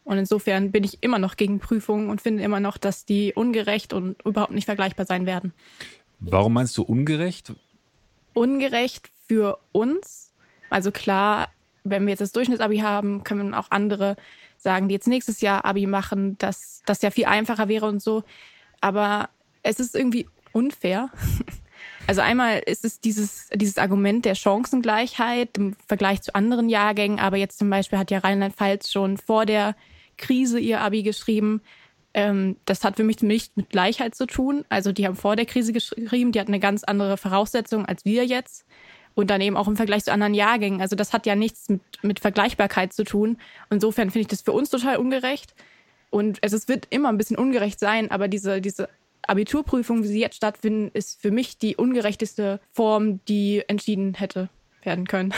[0.04, 3.92] Und insofern bin ich immer noch gegen Prüfungen und finde immer noch, dass die ungerecht
[3.92, 5.52] und überhaupt nicht vergleichbar sein werden.
[6.18, 7.52] Warum meinst du ungerecht?
[8.34, 10.32] Ungerecht für uns.
[10.68, 11.48] Also klar,
[11.84, 14.16] wenn wir jetzt das Durchschnittsabi haben, können auch andere
[14.56, 18.22] sagen, die jetzt nächstes Jahr Abi machen, dass das ja viel einfacher wäre und so.
[18.80, 19.28] Aber
[19.62, 21.10] es ist irgendwie unfair.
[22.06, 27.36] Also einmal ist es dieses, dieses Argument der Chancengleichheit im Vergleich zu anderen Jahrgängen, aber
[27.36, 29.76] jetzt zum Beispiel hat ja Rheinland-Pfalz schon vor der
[30.16, 31.62] Krise ihr Abi geschrieben.
[32.14, 34.64] Ähm, das hat für mich nicht mit Gleichheit zu tun.
[34.68, 38.26] Also die haben vor der Krise geschrieben, die hatten eine ganz andere Voraussetzung als wir
[38.26, 38.64] jetzt.
[39.14, 40.80] Und dann eben auch im Vergleich zu anderen Jahrgängen.
[40.80, 43.36] Also das hat ja nichts mit, mit Vergleichbarkeit zu tun.
[43.70, 45.54] Insofern finde ich das für uns total ungerecht.
[46.10, 48.88] Und es, es wird immer ein bisschen ungerecht sein, aber diese, diese
[49.26, 54.48] Abiturprüfungen, wie sie jetzt stattfinden, ist für mich die ungerechteste Form, die entschieden hätte
[54.82, 55.32] werden können.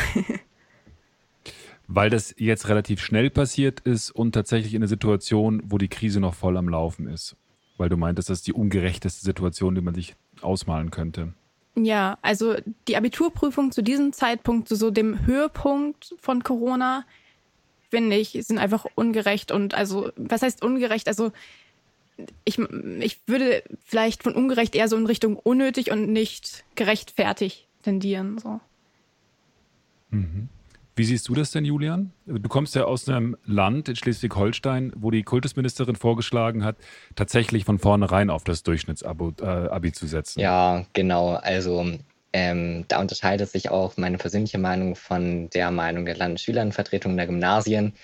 [1.86, 6.20] weil das jetzt relativ schnell passiert ist und tatsächlich in einer Situation, wo die Krise
[6.20, 7.36] noch voll am Laufen ist.
[7.76, 11.34] Weil du meintest, das ist die ungerechteste Situation, die man sich ausmalen könnte.
[11.76, 12.54] Ja, also
[12.86, 17.04] die Abiturprüfung zu diesem Zeitpunkt, zu so dem Höhepunkt von Corona,
[17.90, 19.50] finde ich, sind einfach ungerecht.
[19.50, 21.08] Und also, was heißt ungerecht?
[21.08, 21.32] Also,
[22.44, 22.58] ich,
[23.00, 28.38] ich würde vielleicht von ungerecht eher so in Richtung unnötig und nicht gerechtfertigt tendieren.
[28.38, 28.60] So.
[30.10, 30.48] Mhm.
[30.96, 32.12] Wie siehst du das denn, Julian?
[32.26, 36.76] Du kommst ja aus einem Land in Schleswig-Holstein, wo die Kultusministerin vorgeschlagen hat,
[37.16, 40.38] tatsächlich von vornherein auf das Durchschnittsabi äh, zu setzen.
[40.38, 41.34] Ja, genau.
[41.34, 41.84] Also
[42.32, 47.94] ähm, da unterscheidet sich auch meine persönliche Meinung von der Meinung der Landesschülerenvertretung der Gymnasien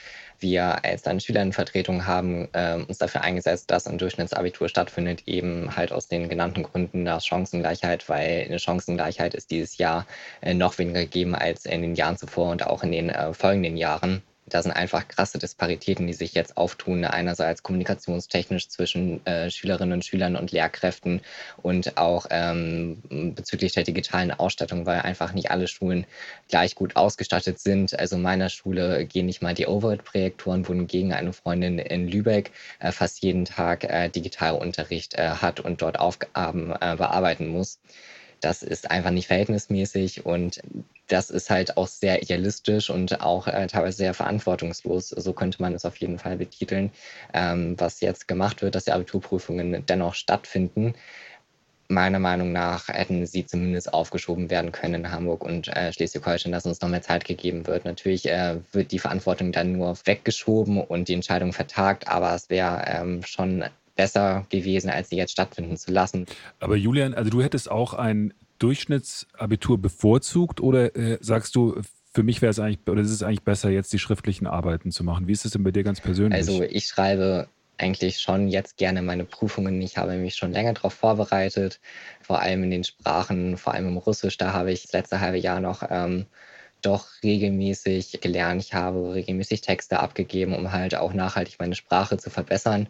[0.41, 6.09] wir als Landesschülerinnenvertretung haben äh, uns dafür eingesetzt, dass ein Durchschnittsabitur stattfindet, eben halt aus
[6.09, 10.07] den genannten Gründen der Chancengleichheit, weil eine Chancengleichheit ist dieses Jahr
[10.41, 13.77] äh, noch weniger gegeben als in den Jahren zuvor und auch in den äh, folgenden
[13.77, 14.23] Jahren
[14.55, 17.05] da sind einfach krasse Disparitäten, die sich jetzt auftun.
[17.05, 21.21] Einerseits kommunikationstechnisch zwischen äh, Schülerinnen und Schülern und Lehrkräften
[21.63, 23.03] und auch ähm,
[23.35, 26.07] bezüglich der digitalen Ausstattung, weil einfach nicht alle Schulen
[26.49, 27.99] gleich gut ausgestattet sind.
[27.99, 32.93] Also in meiner Schule gehen nicht mal die Overhead-Projektoren, wohingegen eine Freundin in Lübeck äh,
[32.93, 37.79] fast jeden Tag äh, Digitalunterricht äh, hat und dort Aufgaben äh, bearbeiten muss.
[38.41, 40.61] Das ist einfach nicht verhältnismäßig und
[41.11, 45.09] das ist halt auch sehr idealistisch und auch äh, teilweise sehr verantwortungslos.
[45.09, 46.91] So könnte man es auf jeden Fall betiteln,
[47.35, 50.95] ähm, was jetzt gemacht wird, dass die Abiturprüfungen dennoch stattfinden.
[51.89, 56.65] Meiner Meinung nach hätten sie zumindest aufgeschoben werden können in Hamburg und äh, Schleswig-Holstein, dass
[56.65, 57.85] uns noch mehr Zeit gegeben wird.
[57.85, 62.85] Natürlich äh, wird die Verantwortung dann nur weggeschoben und die Entscheidung vertagt, aber es wäre
[62.87, 63.65] ähm, schon
[63.97, 66.27] besser gewesen, als sie jetzt stattfinden zu lassen.
[66.61, 71.81] Aber Julian, also du hättest auch ein Durchschnittsabitur bevorzugt oder äh, sagst du,
[72.13, 75.05] für mich wäre es eigentlich, oder ist es eigentlich besser, jetzt die schriftlichen Arbeiten zu
[75.05, 75.27] machen?
[75.27, 76.39] Wie ist es denn bei dir ganz persönlich?
[76.39, 79.81] Also ich schreibe eigentlich schon jetzt gerne meine Prüfungen.
[79.81, 81.81] Ich habe mich schon länger darauf vorbereitet,
[82.21, 84.37] vor allem in den Sprachen, vor allem im Russisch.
[84.37, 86.27] Da habe ich das letzte halbe Jahr noch ähm,
[86.83, 88.63] doch regelmäßig gelernt.
[88.63, 92.89] Ich habe regelmäßig Texte abgegeben, um halt auch nachhaltig meine Sprache zu verbessern.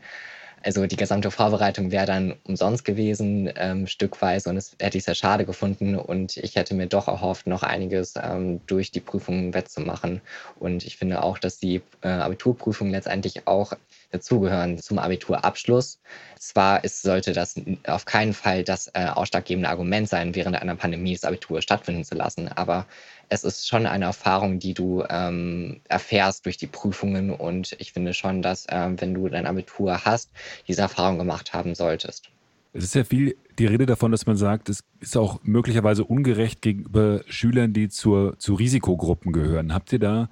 [0.62, 5.14] Also die gesamte Vorbereitung wäre dann umsonst gewesen, ähm, stückweise, und es hätte ich sehr
[5.14, 5.96] schade gefunden.
[5.96, 10.20] Und ich hätte mir doch erhofft, noch einiges ähm, durch die Prüfungen wettzumachen.
[10.58, 13.72] Und ich finde auch, dass die äh, Abiturprüfungen letztendlich auch
[14.10, 16.00] dazugehören zum Abiturabschluss.
[16.38, 17.54] Zwar ist, sollte das
[17.86, 22.14] auf keinen Fall das äh, ausschlaggebende Argument sein, während einer Pandemie das Abitur stattfinden zu
[22.14, 22.86] lassen, aber
[23.28, 28.12] es ist schon eine Erfahrung, die du ähm, erfährst durch die Prüfungen und ich finde
[28.12, 30.30] schon, dass äh, wenn du dein Abitur hast,
[30.66, 32.30] diese Erfahrung gemacht haben solltest.
[32.72, 36.62] Es ist ja viel die Rede davon, dass man sagt, es ist auch möglicherweise ungerecht
[36.62, 39.74] gegenüber Schülern, die zur, zu Risikogruppen gehören.
[39.74, 40.30] Habt ihr da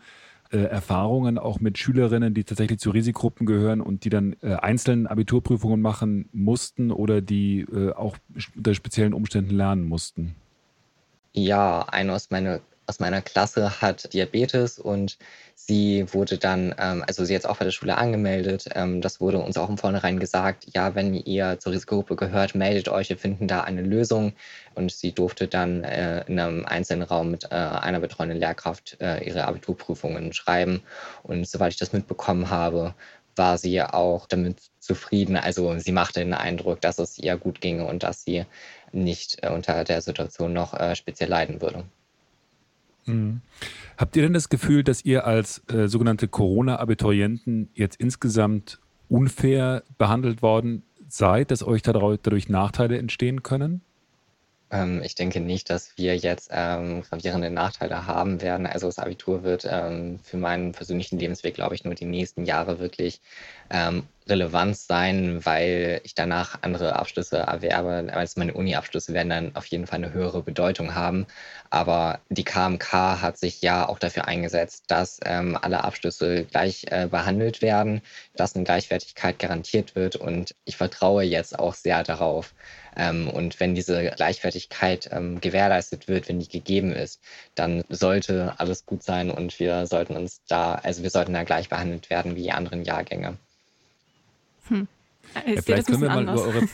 [0.51, 5.07] äh, Erfahrungen auch mit Schülerinnen, die tatsächlich zu Risikogruppen gehören und die dann äh, einzeln
[5.07, 8.17] Abiturprüfungen machen mussten oder die äh, auch
[8.57, 10.35] unter speziellen Umständen lernen mussten?
[11.33, 15.19] Ja, eine aus meiner aus meiner Klasse hat Diabetes und
[15.55, 18.71] sie wurde dann, ähm, also sie jetzt auch bei der Schule angemeldet.
[18.75, 22.89] Ähm, das wurde uns auch im Vornherein gesagt, ja, wenn ihr zur Risikogruppe gehört, meldet
[22.89, 24.33] euch, wir finden da eine Lösung.
[24.75, 29.23] Und sie durfte dann äh, in einem einzelnen Raum mit äh, einer betreuenden Lehrkraft äh,
[29.23, 30.83] ihre Abiturprüfungen schreiben.
[31.23, 32.95] Und soweit ich das mitbekommen habe,
[33.37, 35.37] war sie auch damit zufrieden.
[35.37, 38.47] Also sie machte den Eindruck, dass es ihr gut ginge und dass sie
[38.93, 41.85] nicht äh, unter der Situation noch äh, speziell leiden würde.
[43.09, 43.41] Mhm.
[43.97, 50.43] Habt ihr denn das Gefühl, dass ihr als äh, sogenannte Corona-Abiturienten jetzt insgesamt unfair behandelt
[50.43, 53.81] worden seid, dass euch dadurch Nachteile entstehen können?
[54.71, 58.67] Ähm, ich denke nicht, dass wir jetzt ähm, gravierende Nachteile haben werden.
[58.67, 62.79] Also das Abitur wird ähm, für meinen persönlichen Lebensweg, glaube ich, nur die nächsten Jahre
[62.79, 63.23] wirklich
[63.71, 68.13] ähm, relevant sein, weil ich danach andere Abschlüsse erwerbe.
[68.13, 71.27] Also meine Uni-Abschlüsse werden dann auf jeden Fall eine höhere Bedeutung haben.
[71.71, 77.07] Aber die KMK hat sich ja auch dafür eingesetzt, dass ähm, alle Abschlüsse gleich äh,
[77.11, 78.03] behandelt werden,
[78.37, 80.17] dass eine Gleichwertigkeit garantiert wird.
[80.17, 82.55] Und ich vertraue jetzt auch sehr darauf,
[82.97, 87.23] ähm, und wenn diese Gleichwertigkeit ähm, gewährleistet wird, wenn die gegeben ist,
[87.55, 91.69] dann sollte alles gut sein und wir sollten uns da, also wir sollten da gleich
[91.69, 93.39] behandelt werden wie die anderen Jahrgänge.
[94.69, 94.89] Hm.
[95.35, 96.41] Ja, vielleicht können wir mal anders.
[96.41, 96.69] über eure.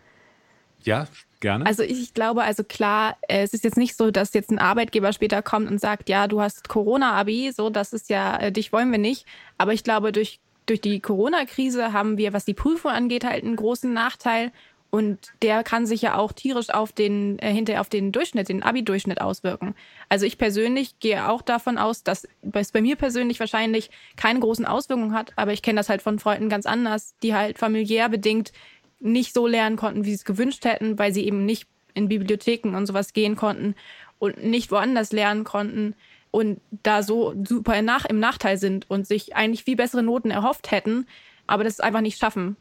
[0.82, 1.06] ja,
[1.40, 1.66] gerne.
[1.66, 5.42] Also ich glaube, also klar, es ist jetzt nicht so, dass jetzt ein Arbeitgeber später
[5.42, 8.98] kommt und sagt, ja, du hast Corona-Abi, so, das ist ja, äh, dich wollen wir
[8.98, 9.26] nicht.
[9.58, 13.56] Aber ich glaube, durch durch die Corona-Krise haben wir, was die Prüfung angeht, halt einen
[13.56, 14.52] großen Nachteil.
[14.90, 18.64] Und der kann sich ja auch tierisch auf den, äh, hinterher auf den Durchschnitt, den
[18.64, 19.76] Abi-Durchschnitt auswirken.
[20.08, 24.66] Also ich persönlich gehe auch davon aus, dass es bei mir persönlich wahrscheinlich keine großen
[24.66, 28.52] Auswirkungen hat, aber ich kenne das halt von Freunden ganz anders, die halt familiär bedingt
[28.98, 32.74] nicht so lernen konnten, wie sie es gewünscht hätten, weil sie eben nicht in Bibliotheken
[32.76, 33.74] und sowas gehen konnten
[34.18, 35.94] und nicht woanders lernen konnten
[36.30, 41.06] und da so super im Nachteil sind und sich eigentlich viel bessere Noten erhofft hätten,
[41.46, 42.56] aber das einfach nicht schaffen.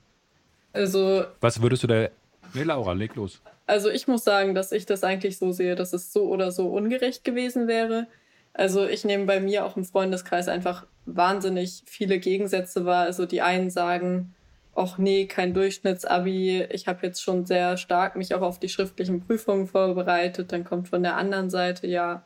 [0.73, 1.25] Also.
[1.41, 2.09] Was würdest du da.
[2.53, 3.41] Nee, Laura, leg los.
[3.67, 6.69] Also, ich muss sagen, dass ich das eigentlich so sehe, dass es so oder so
[6.69, 8.07] ungerecht gewesen wäre.
[8.53, 13.03] Also, ich nehme bei mir auch im Freundeskreis einfach wahnsinnig viele Gegensätze wahr.
[13.03, 14.33] Also, die einen sagen,
[14.75, 16.67] ach nee, kein Durchschnittsabi.
[16.71, 20.51] Ich habe jetzt schon sehr stark mich auch auf die schriftlichen Prüfungen vorbereitet.
[20.51, 22.23] Dann kommt von der anderen Seite, ja,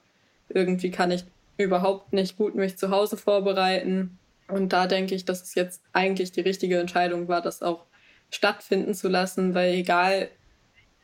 [0.49, 1.25] irgendwie kann ich
[1.57, 4.17] überhaupt nicht gut mich zu Hause vorbereiten.
[4.47, 7.85] Und da denke ich, dass es jetzt eigentlich die richtige Entscheidung war, das auch
[8.35, 10.29] stattfinden zu lassen, weil egal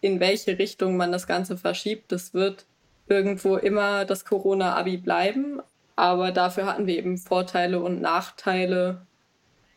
[0.01, 2.65] in welche Richtung man das Ganze verschiebt, es wird
[3.07, 5.61] irgendwo immer das Corona-Abi bleiben.
[5.95, 9.05] Aber dafür hatten wir eben Vorteile und Nachteile.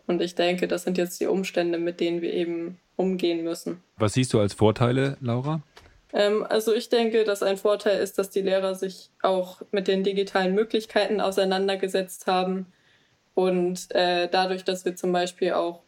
[0.06, 3.82] Und ich denke, das sind jetzt die Umstände, mit denen wir eben umgehen müssen.
[3.96, 5.62] Was siehst du als Vorteile, Laura?
[6.12, 10.04] Ähm, also ich denke, dass ein Vorteil ist, dass die Lehrer sich auch mit den
[10.04, 12.66] digitalen Möglichkeiten auseinandergesetzt haben.
[13.34, 15.80] Und äh, dadurch, dass wir zum Beispiel auch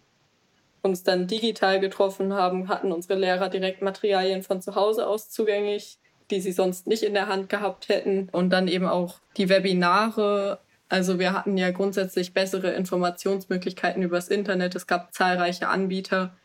[0.84, 5.98] uns dann digital getroffen haben, hatten unsere Lehrer direkt Materialien von zu Hause aus zugänglich,
[6.30, 8.28] die sie sonst nicht in der Hand gehabt hätten.
[8.32, 10.58] Und dann eben auch die Webinare.
[10.90, 14.74] Also wir hatten ja grundsätzlich bessere Informationsmöglichkeiten übers Internet.
[14.74, 16.36] Es gab zahlreiche Anbieter,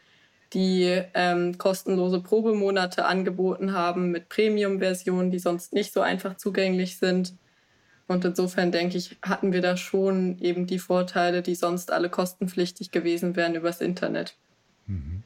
[0.53, 7.33] die ähm, kostenlose Probemonate angeboten haben mit Premium-Versionen, die sonst nicht so einfach zugänglich sind.
[8.09, 12.89] Und insofern denke ich, hatten wir da schon eben die Vorteile, die sonst alle kostenpflichtig
[12.89, 14.35] gewesen wären übers Internet.
[14.87, 15.21] Mhm.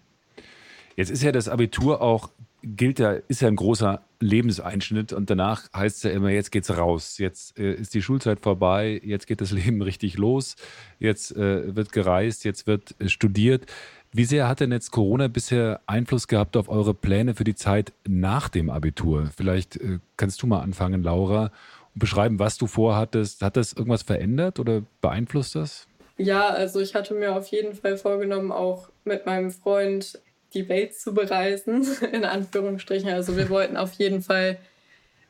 [0.98, 2.30] Jetzt ist ja das Abitur auch,
[2.62, 6.78] gilt ja, ist ja ein großer Lebenseinschnitt und danach heißt es ja immer, jetzt geht's
[6.78, 7.20] raus.
[7.20, 10.58] Jetzt äh, ist die Schulzeit vorbei, jetzt geht das Leben richtig los,
[11.00, 13.66] jetzt äh, wird gereist, jetzt wird äh, studiert.
[14.12, 17.94] Wie sehr hat denn jetzt Corona bisher Einfluss gehabt auf eure Pläne für die Zeit
[18.06, 19.32] nach dem Abitur?
[19.36, 21.50] Vielleicht äh, kannst du mal anfangen, Laura,
[21.96, 23.42] beschreiben, was du vorhattest.
[23.42, 25.88] Hat das irgendwas verändert oder beeinflusst das?
[26.18, 30.20] Ja, also ich hatte mir auf jeden Fall vorgenommen, auch mit meinem Freund
[30.54, 33.10] die Welt zu bereisen, in Anführungsstrichen.
[33.10, 34.58] Also wir wollten auf jeden Fall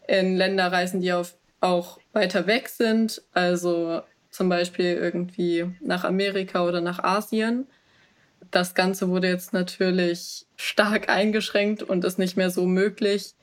[0.07, 3.21] in Länder reisen, die auf, auch weiter weg sind.
[3.31, 7.67] Also zum Beispiel irgendwie nach Amerika oder nach Asien.
[8.51, 13.33] Das Ganze wurde jetzt natürlich stark eingeschränkt und ist nicht mehr so möglich.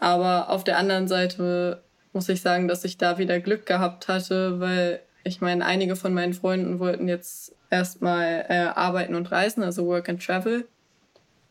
[0.00, 4.60] Aber auf der anderen Seite muss ich sagen, dass ich da wieder Glück gehabt hatte,
[4.60, 9.86] weil ich meine, einige von meinen Freunden wollten jetzt erstmal äh, arbeiten und reisen, also
[9.86, 10.66] Work and Travel.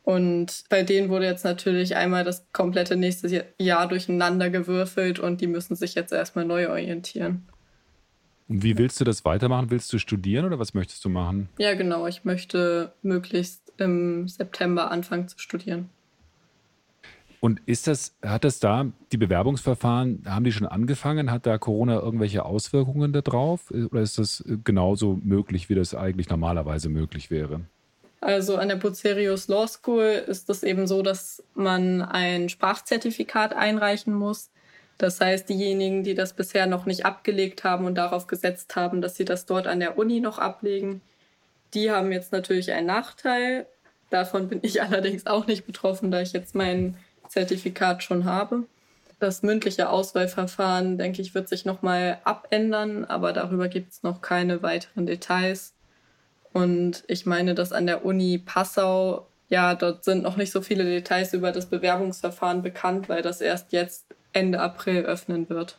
[0.04, 5.48] Und bei denen wurde jetzt natürlich einmal das komplette nächste Jahr durcheinander gewürfelt und die
[5.48, 7.48] müssen sich jetzt erstmal neu orientieren.
[8.50, 9.70] Und wie willst du das weitermachen?
[9.70, 11.50] Willst du studieren oder was möchtest du machen?
[11.58, 12.08] Ja, genau.
[12.08, 15.90] Ich möchte möglichst im September anfangen zu studieren.
[17.42, 21.32] Und ist das, hat das da, die Bewerbungsverfahren, haben die schon angefangen?
[21.32, 23.72] Hat da Corona irgendwelche Auswirkungen darauf?
[23.72, 27.62] Oder ist das genauso möglich, wie das eigentlich normalerweise möglich wäre?
[28.22, 34.14] Also an der Bucerius Law School ist es eben so, dass man ein Sprachzertifikat einreichen
[34.14, 34.52] muss.
[35.00, 39.16] Das heißt, diejenigen, die das bisher noch nicht abgelegt haben und darauf gesetzt haben, dass
[39.16, 41.02] sie das dort an der Uni noch ablegen,
[41.74, 43.66] die haben jetzt natürlich einen Nachteil.
[44.12, 46.98] Davon bin ich allerdings auch nicht betroffen, da ich jetzt mein
[47.32, 48.64] Zertifikat schon habe.
[49.20, 54.62] Das mündliche Auswahlverfahren, denke ich, wird sich nochmal abändern, aber darüber gibt es noch keine
[54.64, 55.74] weiteren Details.
[56.52, 60.84] Und ich meine, dass an der Uni Passau, ja, dort sind noch nicht so viele
[60.84, 65.78] Details über das Bewerbungsverfahren bekannt, weil das erst jetzt Ende April öffnen wird.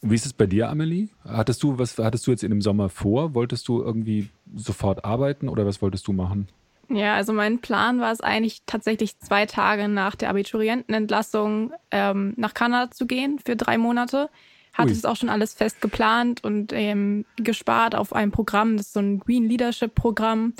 [0.00, 1.08] Und wie ist es bei dir, Amelie?
[1.24, 3.34] Hattest du, was hattest du jetzt in dem Sommer vor?
[3.34, 6.48] Wolltest du irgendwie sofort arbeiten oder was wolltest du machen?
[6.92, 12.52] Ja, also mein Plan war es eigentlich tatsächlich zwei Tage nach der Abiturientenentlassung ähm, nach
[12.52, 14.28] Kanada zu gehen für drei Monate.
[14.72, 18.92] Hatte es auch schon alles fest geplant und ähm, gespart auf ein Programm, das ist
[18.94, 20.54] so ein Green Leadership Programm,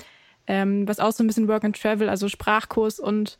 [0.47, 3.39] ähm, was auch so ein bisschen Work and Travel, also Sprachkurs und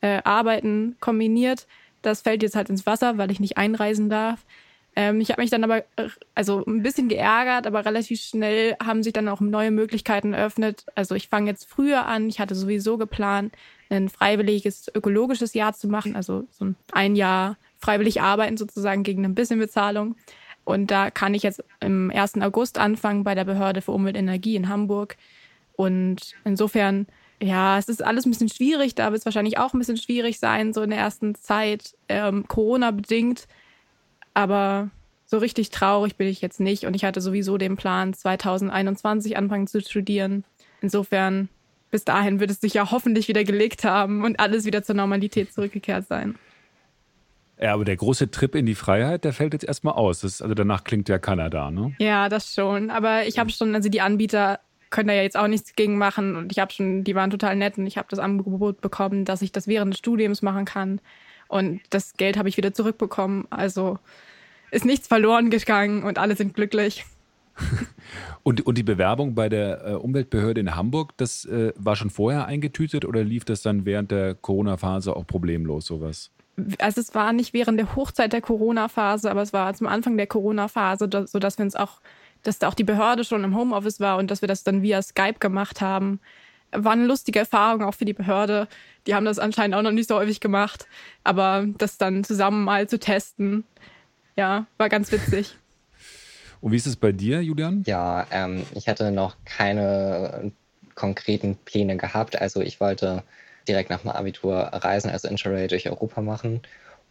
[0.00, 1.66] äh, Arbeiten kombiniert.
[2.02, 4.44] Das fällt jetzt halt ins Wasser, weil ich nicht einreisen darf.
[4.96, 9.02] Ähm, ich habe mich dann aber äh, also ein bisschen geärgert, aber relativ schnell haben
[9.02, 10.84] sich dann auch neue Möglichkeiten eröffnet.
[10.94, 12.28] Also ich fange jetzt früher an.
[12.28, 13.54] Ich hatte sowieso geplant,
[13.90, 19.34] ein freiwilliges ökologisches Jahr zu machen, also so ein Jahr freiwillig arbeiten sozusagen gegen ein
[19.34, 20.16] bisschen Bezahlung.
[20.64, 22.40] Und da kann ich jetzt im 1.
[22.40, 25.16] August anfangen bei der Behörde für Umwelt und Energie in Hamburg.
[25.76, 27.06] Und insofern,
[27.42, 28.94] ja, es ist alles ein bisschen schwierig.
[28.94, 32.48] Da wird es wahrscheinlich auch ein bisschen schwierig sein, so in der ersten Zeit, ähm,
[32.48, 33.46] Corona-bedingt.
[34.34, 34.90] Aber
[35.26, 36.84] so richtig traurig bin ich jetzt nicht.
[36.84, 40.44] Und ich hatte sowieso den Plan, 2021 anfangen zu studieren.
[40.80, 41.48] Insofern,
[41.90, 45.52] bis dahin wird es sich ja hoffentlich wieder gelegt haben und alles wieder zur Normalität
[45.52, 46.34] zurückgekehrt sein.
[47.60, 50.20] Ja, aber der große Trip in die Freiheit, der fällt jetzt erstmal aus.
[50.20, 51.94] Das, also danach klingt ja Kanada, ne?
[51.98, 52.90] Ja, das schon.
[52.90, 54.58] Aber ich habe schon, also die Anbieter
[54.90, 56.36] können da ja jetzt auch nichts gegen machen.
[56.36, 59.42] Und ich habe schon, die waren total nett und ich habe das Angebot bekommen, dass
[59.42, 61.00] ich das während des Studiums machen kann.
[61.48, 63.46] Und das Geld habe ich wieder zurückbekommen.
[63.50, 63.98] Also
[64.70, 67.04] ist nichts verloren gegangen und alle sind glücklich.
[68.42, 72.46] und, und die Bewerbung bei der äh, Umweltbehörde in Hamburg, das äh, war schon vorher
[72.46, 76.30] eingetütet oder lief das dann während der Corona-Phase auch problemlos, sowas?
[76.78, 80.26] Also es war nicht während der Hochzeit der Corona-Phase, aber es war zum Anfang der
[80.26, 82.00] Corona-Phase, sodass wir uns auch,
[82.42, 85.02] dass da auch die Behörde schon im Homeoffice war und dass wir das dann via
[85.02, 86.20] Skype gemacht haben.
[86.70, 88.68] War eine lustige Erfahrung auch für die Behörde.
[89.06, 90.86] Die haben das anscheinend auch noch nicht so häufig gemacht.
[91.24, 93.64] Aber das dann zusammen mal zu testen,
[94.36, 95.56] ja, war ganz witzig.
[96.60, 97.82] Und wie ist es bei dir, Julian?
[97.86, 100.52] Ja, ähm, ich hatte noch keine
[100.94, 102.40] konkreten Pläne gehabt.
[102.40, 103.22] Also ich wollte
[103.68, 106.62] direkt nach dem Abitur reisen, also Interrail durch Europa machen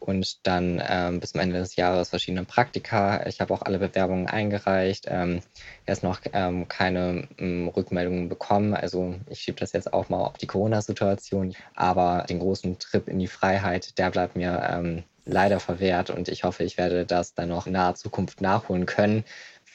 [0.03, 3.25] und dann ähm, bis zum Ende des Jahres verschiedene Praktika.
[3.25, 5.39] Ich habe auch alle Bewerbungen eingereicht, ähm,
[5.85, 8.73] erst noch ähm, keine ähm, Rückmeldungen bekommen.
[8.73, 11.55] Also ich schiebe das jetzt auch mal auf die Corona-Situation.
[11.73, 16.43] Aber den großen Trip in die Freiheit, der bleibt mir ähm, leider verwehrt und ich
[16.43, 19.23] hoffe, ich werde das dann noch in naher Zukunft nachholen können,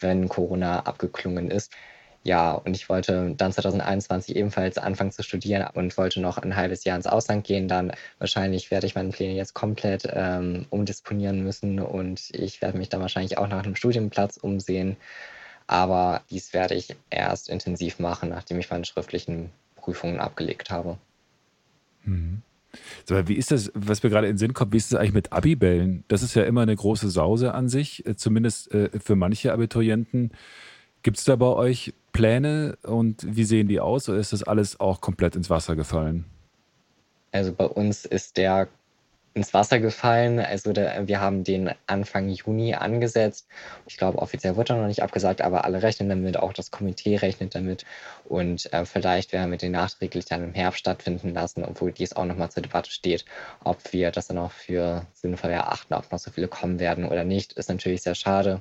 [0.01, 1.73] wenn Corona abgeklungen ist.
[2.29, 6.85] Ja, und ich wollte dann 2021 ebenfalls anfangen zu studieren und wollte noch ein halbes
[6.85, 7.69] Jahr ins Ausland gehen.
[7.69, 12.91] Dann wahrscheinlich werde ich meine Pläne jetzt komplett ähm, umdisponieren müssen und ich werde mich
[12.91, 14.99] dann wahrscheinlich auch nach einem Studienplatz umsehen.
[15.67, 20.99] Aber dies werde ich erst intensiv machen, nachdem ich meine schriftlichen Prüfungen abgelegt habe.
[22.05, 22.43] Mhm.
[23.07, 25.15] So, wie ist das, was mir gerade in den Sinn kommt, wie ist das eigentlich
[25.15, 26.05] mit Abibellen?
[26.09, 30.33] Das ist ja immer eine große Sause an sich, äh, zumindest äh, für manche Abiturienten.
[31.03, 34.81] Gibt es da bei euch Pläne und wie sehen die aus oder ist das alles
[34.81, 36.25] auch komplett ins Wasser gefallen?
[37.33, 38.69] Also bei uns ist der
[39.39, 40.41] ins Wasser gefallen.
[40.41, 43.47] Also der, wir haben den Anfang Juni angesetzt.
[43.87, 47.17] Ich glaube, offiziell wird er noch nicht abgesagt, aber alle rechnen damit, auch das Komitee
[47.17, 47.85] rechnet damit.
[48.25, 52.25] Und äh, vielleicht werden wir den nachträglich dann im Herbst stattfinden lassen, obwohl dies auch
[52.25, 53.25] nochmal zur Debatte steht,
[53.65, 57.25] ob wir das dann auch für sinnvoll erachten, ob noch so viele kommen werden oder
[57.25, 57.53] nicht.
[57.53, 58.61] Ist natürlich sehr schade,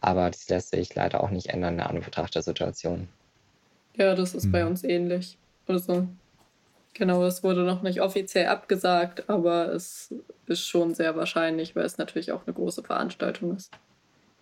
[0.00, 3.08] aber das lässt sich leider auch nicht ändern in der Anbetracht der Situation.
[3.96, 4.52] Ja, das ist mhm.
[4.52, 5.36] bei uns ähnlich.
[5.66, 6.08] Also
[6.98, 10.12] Genau, es wurde noch nicht offiziell abgesagt, aber es
[10.46, 13.70] ist schon sehr wahrscheinlich, weil es natürlich auch eine große Veranstaltung ist.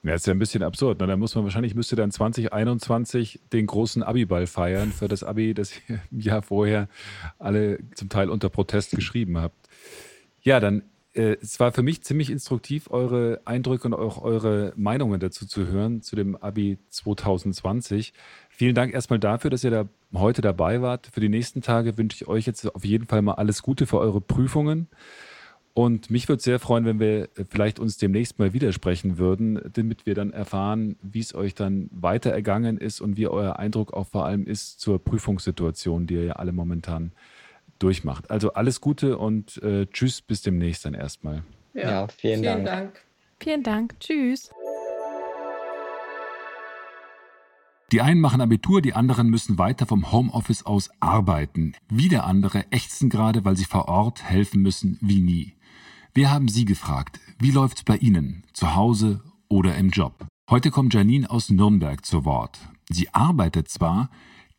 [0.03, 1.01] Ja, ist ja ein bisschen absurd.
[1.01, 1.07] Ne?
[1.07, 5.73] Dann muss man wahrscheinlich, müsste dann 2021 den großen Abi-Ball feiern für das Abi, das
[5.89, 6.89] ihr im Jahr vorher
[7.39, 9.69] alle zum Teil unter Protest geschrieben habt.
[10.41, 10.83] Ja, dann
[11.17, 15.67] äh, es war für mich ziemlich instruktiv, eure Eindrücke und auch eure Meinungen dazu zu
[15.67, 18.13] hören, zu dem Abi 2020.
[18.51, 21.09] Vielen Dank erstmal dafür, dass ihr da heute dabei wart.
[21.13, 23.99] Für die nächsten Tage wünsche ich euch jetzt auf jeden Fall mal alles Gute für
[23.99, 24.89] eure Prüfungen.
[25.75, 30.15] Und mich würde sehr freuen, wenn wir vielleicht uns demnächst mal widersprechen würden, damit wir
[30.15, 34.25] dann erfahren, wie es euch dann weiter ergangen ist und wie euer Eindruck auch vor
[34.25, 37.13] allem ist zur Prüfungssituation, die ihr ja alle momentan
[37.79, 38.31] durchmacht.
[38.31, 41.43] Also alles Gute und äh, tschüss, bis demnächst dann erstmal.
[41.75, 42.67] Ja, ja vielen, vielen Dank.
[42.67, 43.01] Dank.
[43.41, 44.01] Vielen Dank.
[44.01, 44.51] Tschüss.
[47.93, 51.75] Die einen machen Abitur, die anderen müssen weiter vom Homeoffice aus arbeiten.
[51.89, 55.55] Wieder andere ächzen gerade, weil sie vor Ort helfen müssen wie nie.
[56.13, 60.27] Wir haben Sie gefragt, wie läuft's bei Ihnen, zu Hause oder im Job?
[60.51, 62.59] Heute kommt Janine aus Nürnberg zu Wort.
[62.89, 64.11] Sie arbeitet zwar,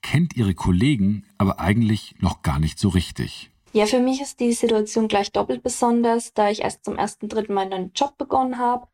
[0.09, 3.51] kennt ihre Kollegen aber eigentlich noch gar nicht so richtig.
[3.73, 7.53] Ja, für mich ist die Situation gleich doppelt besonders, da ich erst zum ersten Dritten
[7.53, 8.87] meinen Job begonnen habe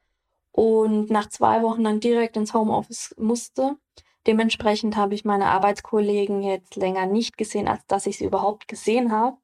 [0.51, 3.77] und nach zwei Wochen dann direkt ins Homeoffice musste.
[4.25, 9.11] Dementsprechend habe ich meine Arbeitskollegen jetzt länger nicht gesehen, als dass ich sie überhaupt gesehen
[9.11, 9.37] habe.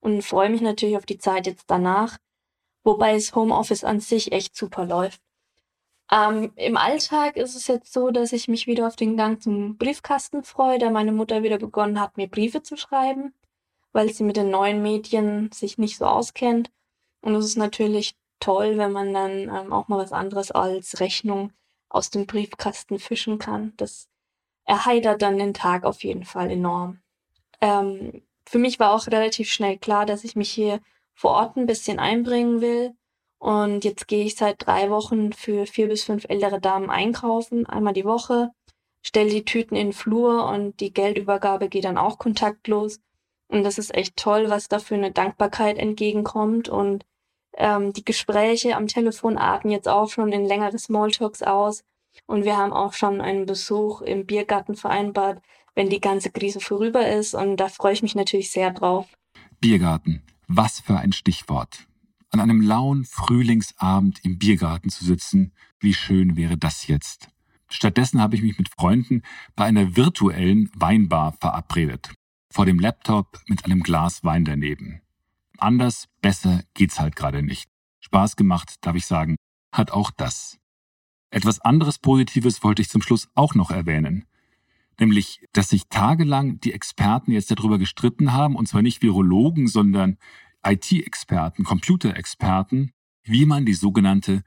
[0.00, 2.16] Und freue mich natürlich auf die Zeit jetzt danach,
[2.82, 5.20] wobei das Homeoffice an sich echt super läuft.
[6.10, 9.76] Ähm, Im Alltag ist es jetzt so, dass ich mich wieder auf den Gang zum
[9.76, 13.32] Briefkasten freue, da meine Mutter wieder begonnen hat, mir Briefe zu schreiben,
[13.92, 16.70] weil sie mit den neuen Medien sich nicht so auskennt.
[17.20, 21.52] Und es ist natürlich toll, wenn man dann ähm, auch mal was anderes als Rechnung
[21.88, 23.72] aus dem Briefkasten fischen kann.
[23.76, 24.08] Das
[24.64, 27.00] erheitert dann den Tag auf jeden Fall enorm.
[27.60, 30.80] Ähm, für mich war auch relativ schnell klar, dass ich mich hier
[31.14, 32.94] vor Ort ein bisschen einbringen will.
[33.40, 37.94] Und jetzt gehe ich seit drei Wochen für vier bis fünf ältere Damen einkaufen, einmal
[37.94, 38.50] die Woche,
[39.02, 43.00] stelle die Tüten in den Flur und die Geldübergabe geht dann auch kontaktlos.
[43.48, 46.68] Und das ist echt toll, was da für eine Dankbarkeit entgegenkommt.
[46.68, 47.04] Und
[47.56, 51.82] ähm, die Gespräche am Telefon arten jetzt auch schon in längere Smalltalks aus.
[52.26, 55.40] Und wir haben auch schon einen Besuch im Biergarten vereinbart,
[55.74, 57.34] wenn die ganze Krise vorüber ist.
[57.34, 59.06] Und da freue ich mich natürlich sehr drauf.
[59.60, 61.86] Biergarten, was für ein Stichwort.
[62.30, 67.28] An einem lauen Frühlingsabend im Biergarten zu sitzen, wie schön wäre das jetzt.
[67.68, 69.22] Stattdessen habe ich mich mit Freunden
[69.56, 72.12] bei einer virtuellen Weinbar verabredet.
[72.48, 75.00] Vor dem Laptop mit einem Glas Wein daneben.
[75.58, 77.68] Anders, besser geht's halt gerade nicht.
[78.00, 79.36] Spaß gemacht, darf ich sagen,
[79.72, 80.58] hat auch das.
[81.30, 84.24] Etwas anderes Positives wollte ich zum Schluss auch noch erwähnen.
[84.98, 90.18] Nämlich, dass sich tagelang die Experten jetzt darüber gestritten haben, und zwar nicht Virologen, sondern
[90.64, 92.92] IT-Experten, Computerexperten,
[93.24, 94.42] wie man die sogenannte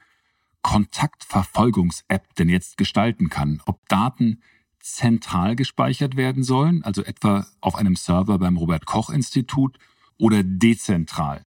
[0.61, 3.61] Kontaktverfolgungs-App denn jetzt gestalten kann.
[3.65, 4.41] Ob Daten
[4.79, 9.77] zentral gespeichert werden sollen, also etwa auf einem Server beim Robert Koch Institut,
[10.17, 11.43] oder dezentral.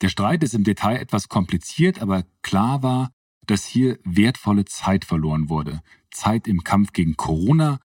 [0.00, 3.10] Der Streit ist im Detail etwas kompliziert, aber klar war,
[3.46, 5.80] dass hier wertvolle Zeit verloren wurde.
[6.10, 7.78] Zeit im Kampf gegen Corona,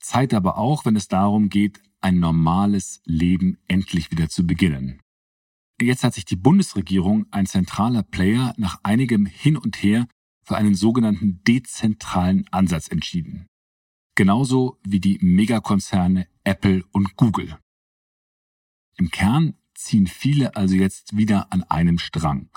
[0.00, 5.00] Zeit aber auch, wenn es darum geht, ein normales Leben endlich wieder zu beginnen.
[5.80, 10.06] Jetzt hat sich die Bundesregierung, ein zentraler Player, nach einigem Hin und Her
[10.44, 13.46] für einen sogenannten dezentralen Ansatz entschieden.
[14.14, 17.58] Genauso wie die Megakonzerne Apple und Google.
[18.96, 22.48] Im Kern ziehen viele also jetzt wieder an einem Strang.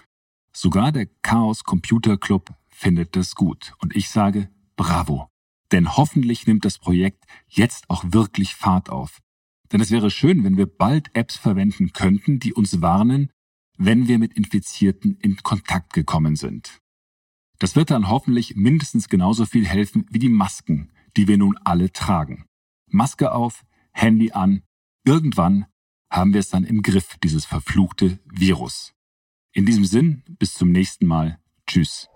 [0.54, 3.74] Sogar der Chaos Computer Club findet das gut.
[3.80, 5.30] Und ich sage Bravo.
[5.72, 9.20] Denn hoffentlich nimmt das Projekt jetzt auch wirklich Fahrt auf.
[9.72, 13.32] Denn es wäre schön, wenn wir bald Apps verwenden könnten, die uns warnen,
[13.78, 16.80] wenn wir mit Infizierten in Kontakt gekommen sind.
[17.60, 21.92] Das wird dann hoffentlich mindestens genauso viel helfen wie die Masken, die wir nun alle
[21.92, 22.46] tragen.
[22.90, 24.62] Maske auf, Handy an,
[25.06, 25.66] irgendwann
[26.12, 28.94] haben wir es dann im Griff, dieses verfluchte Virus.
[29.54, 31.40] In diesem Sinn, bis zum nächsten Mal.
[31.66, 32.08] Tschüss.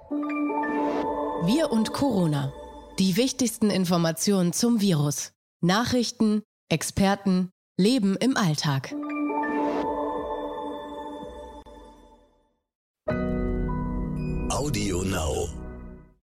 [1.43, 2.53] Wir und Corona.
[2.99, 5.33] Die wichtigsten Informationen zum Virus.
[5.61, 8.93] Nachrichten, Experten, Leben im Alltag.
[14.49, 15.60] Audio Now.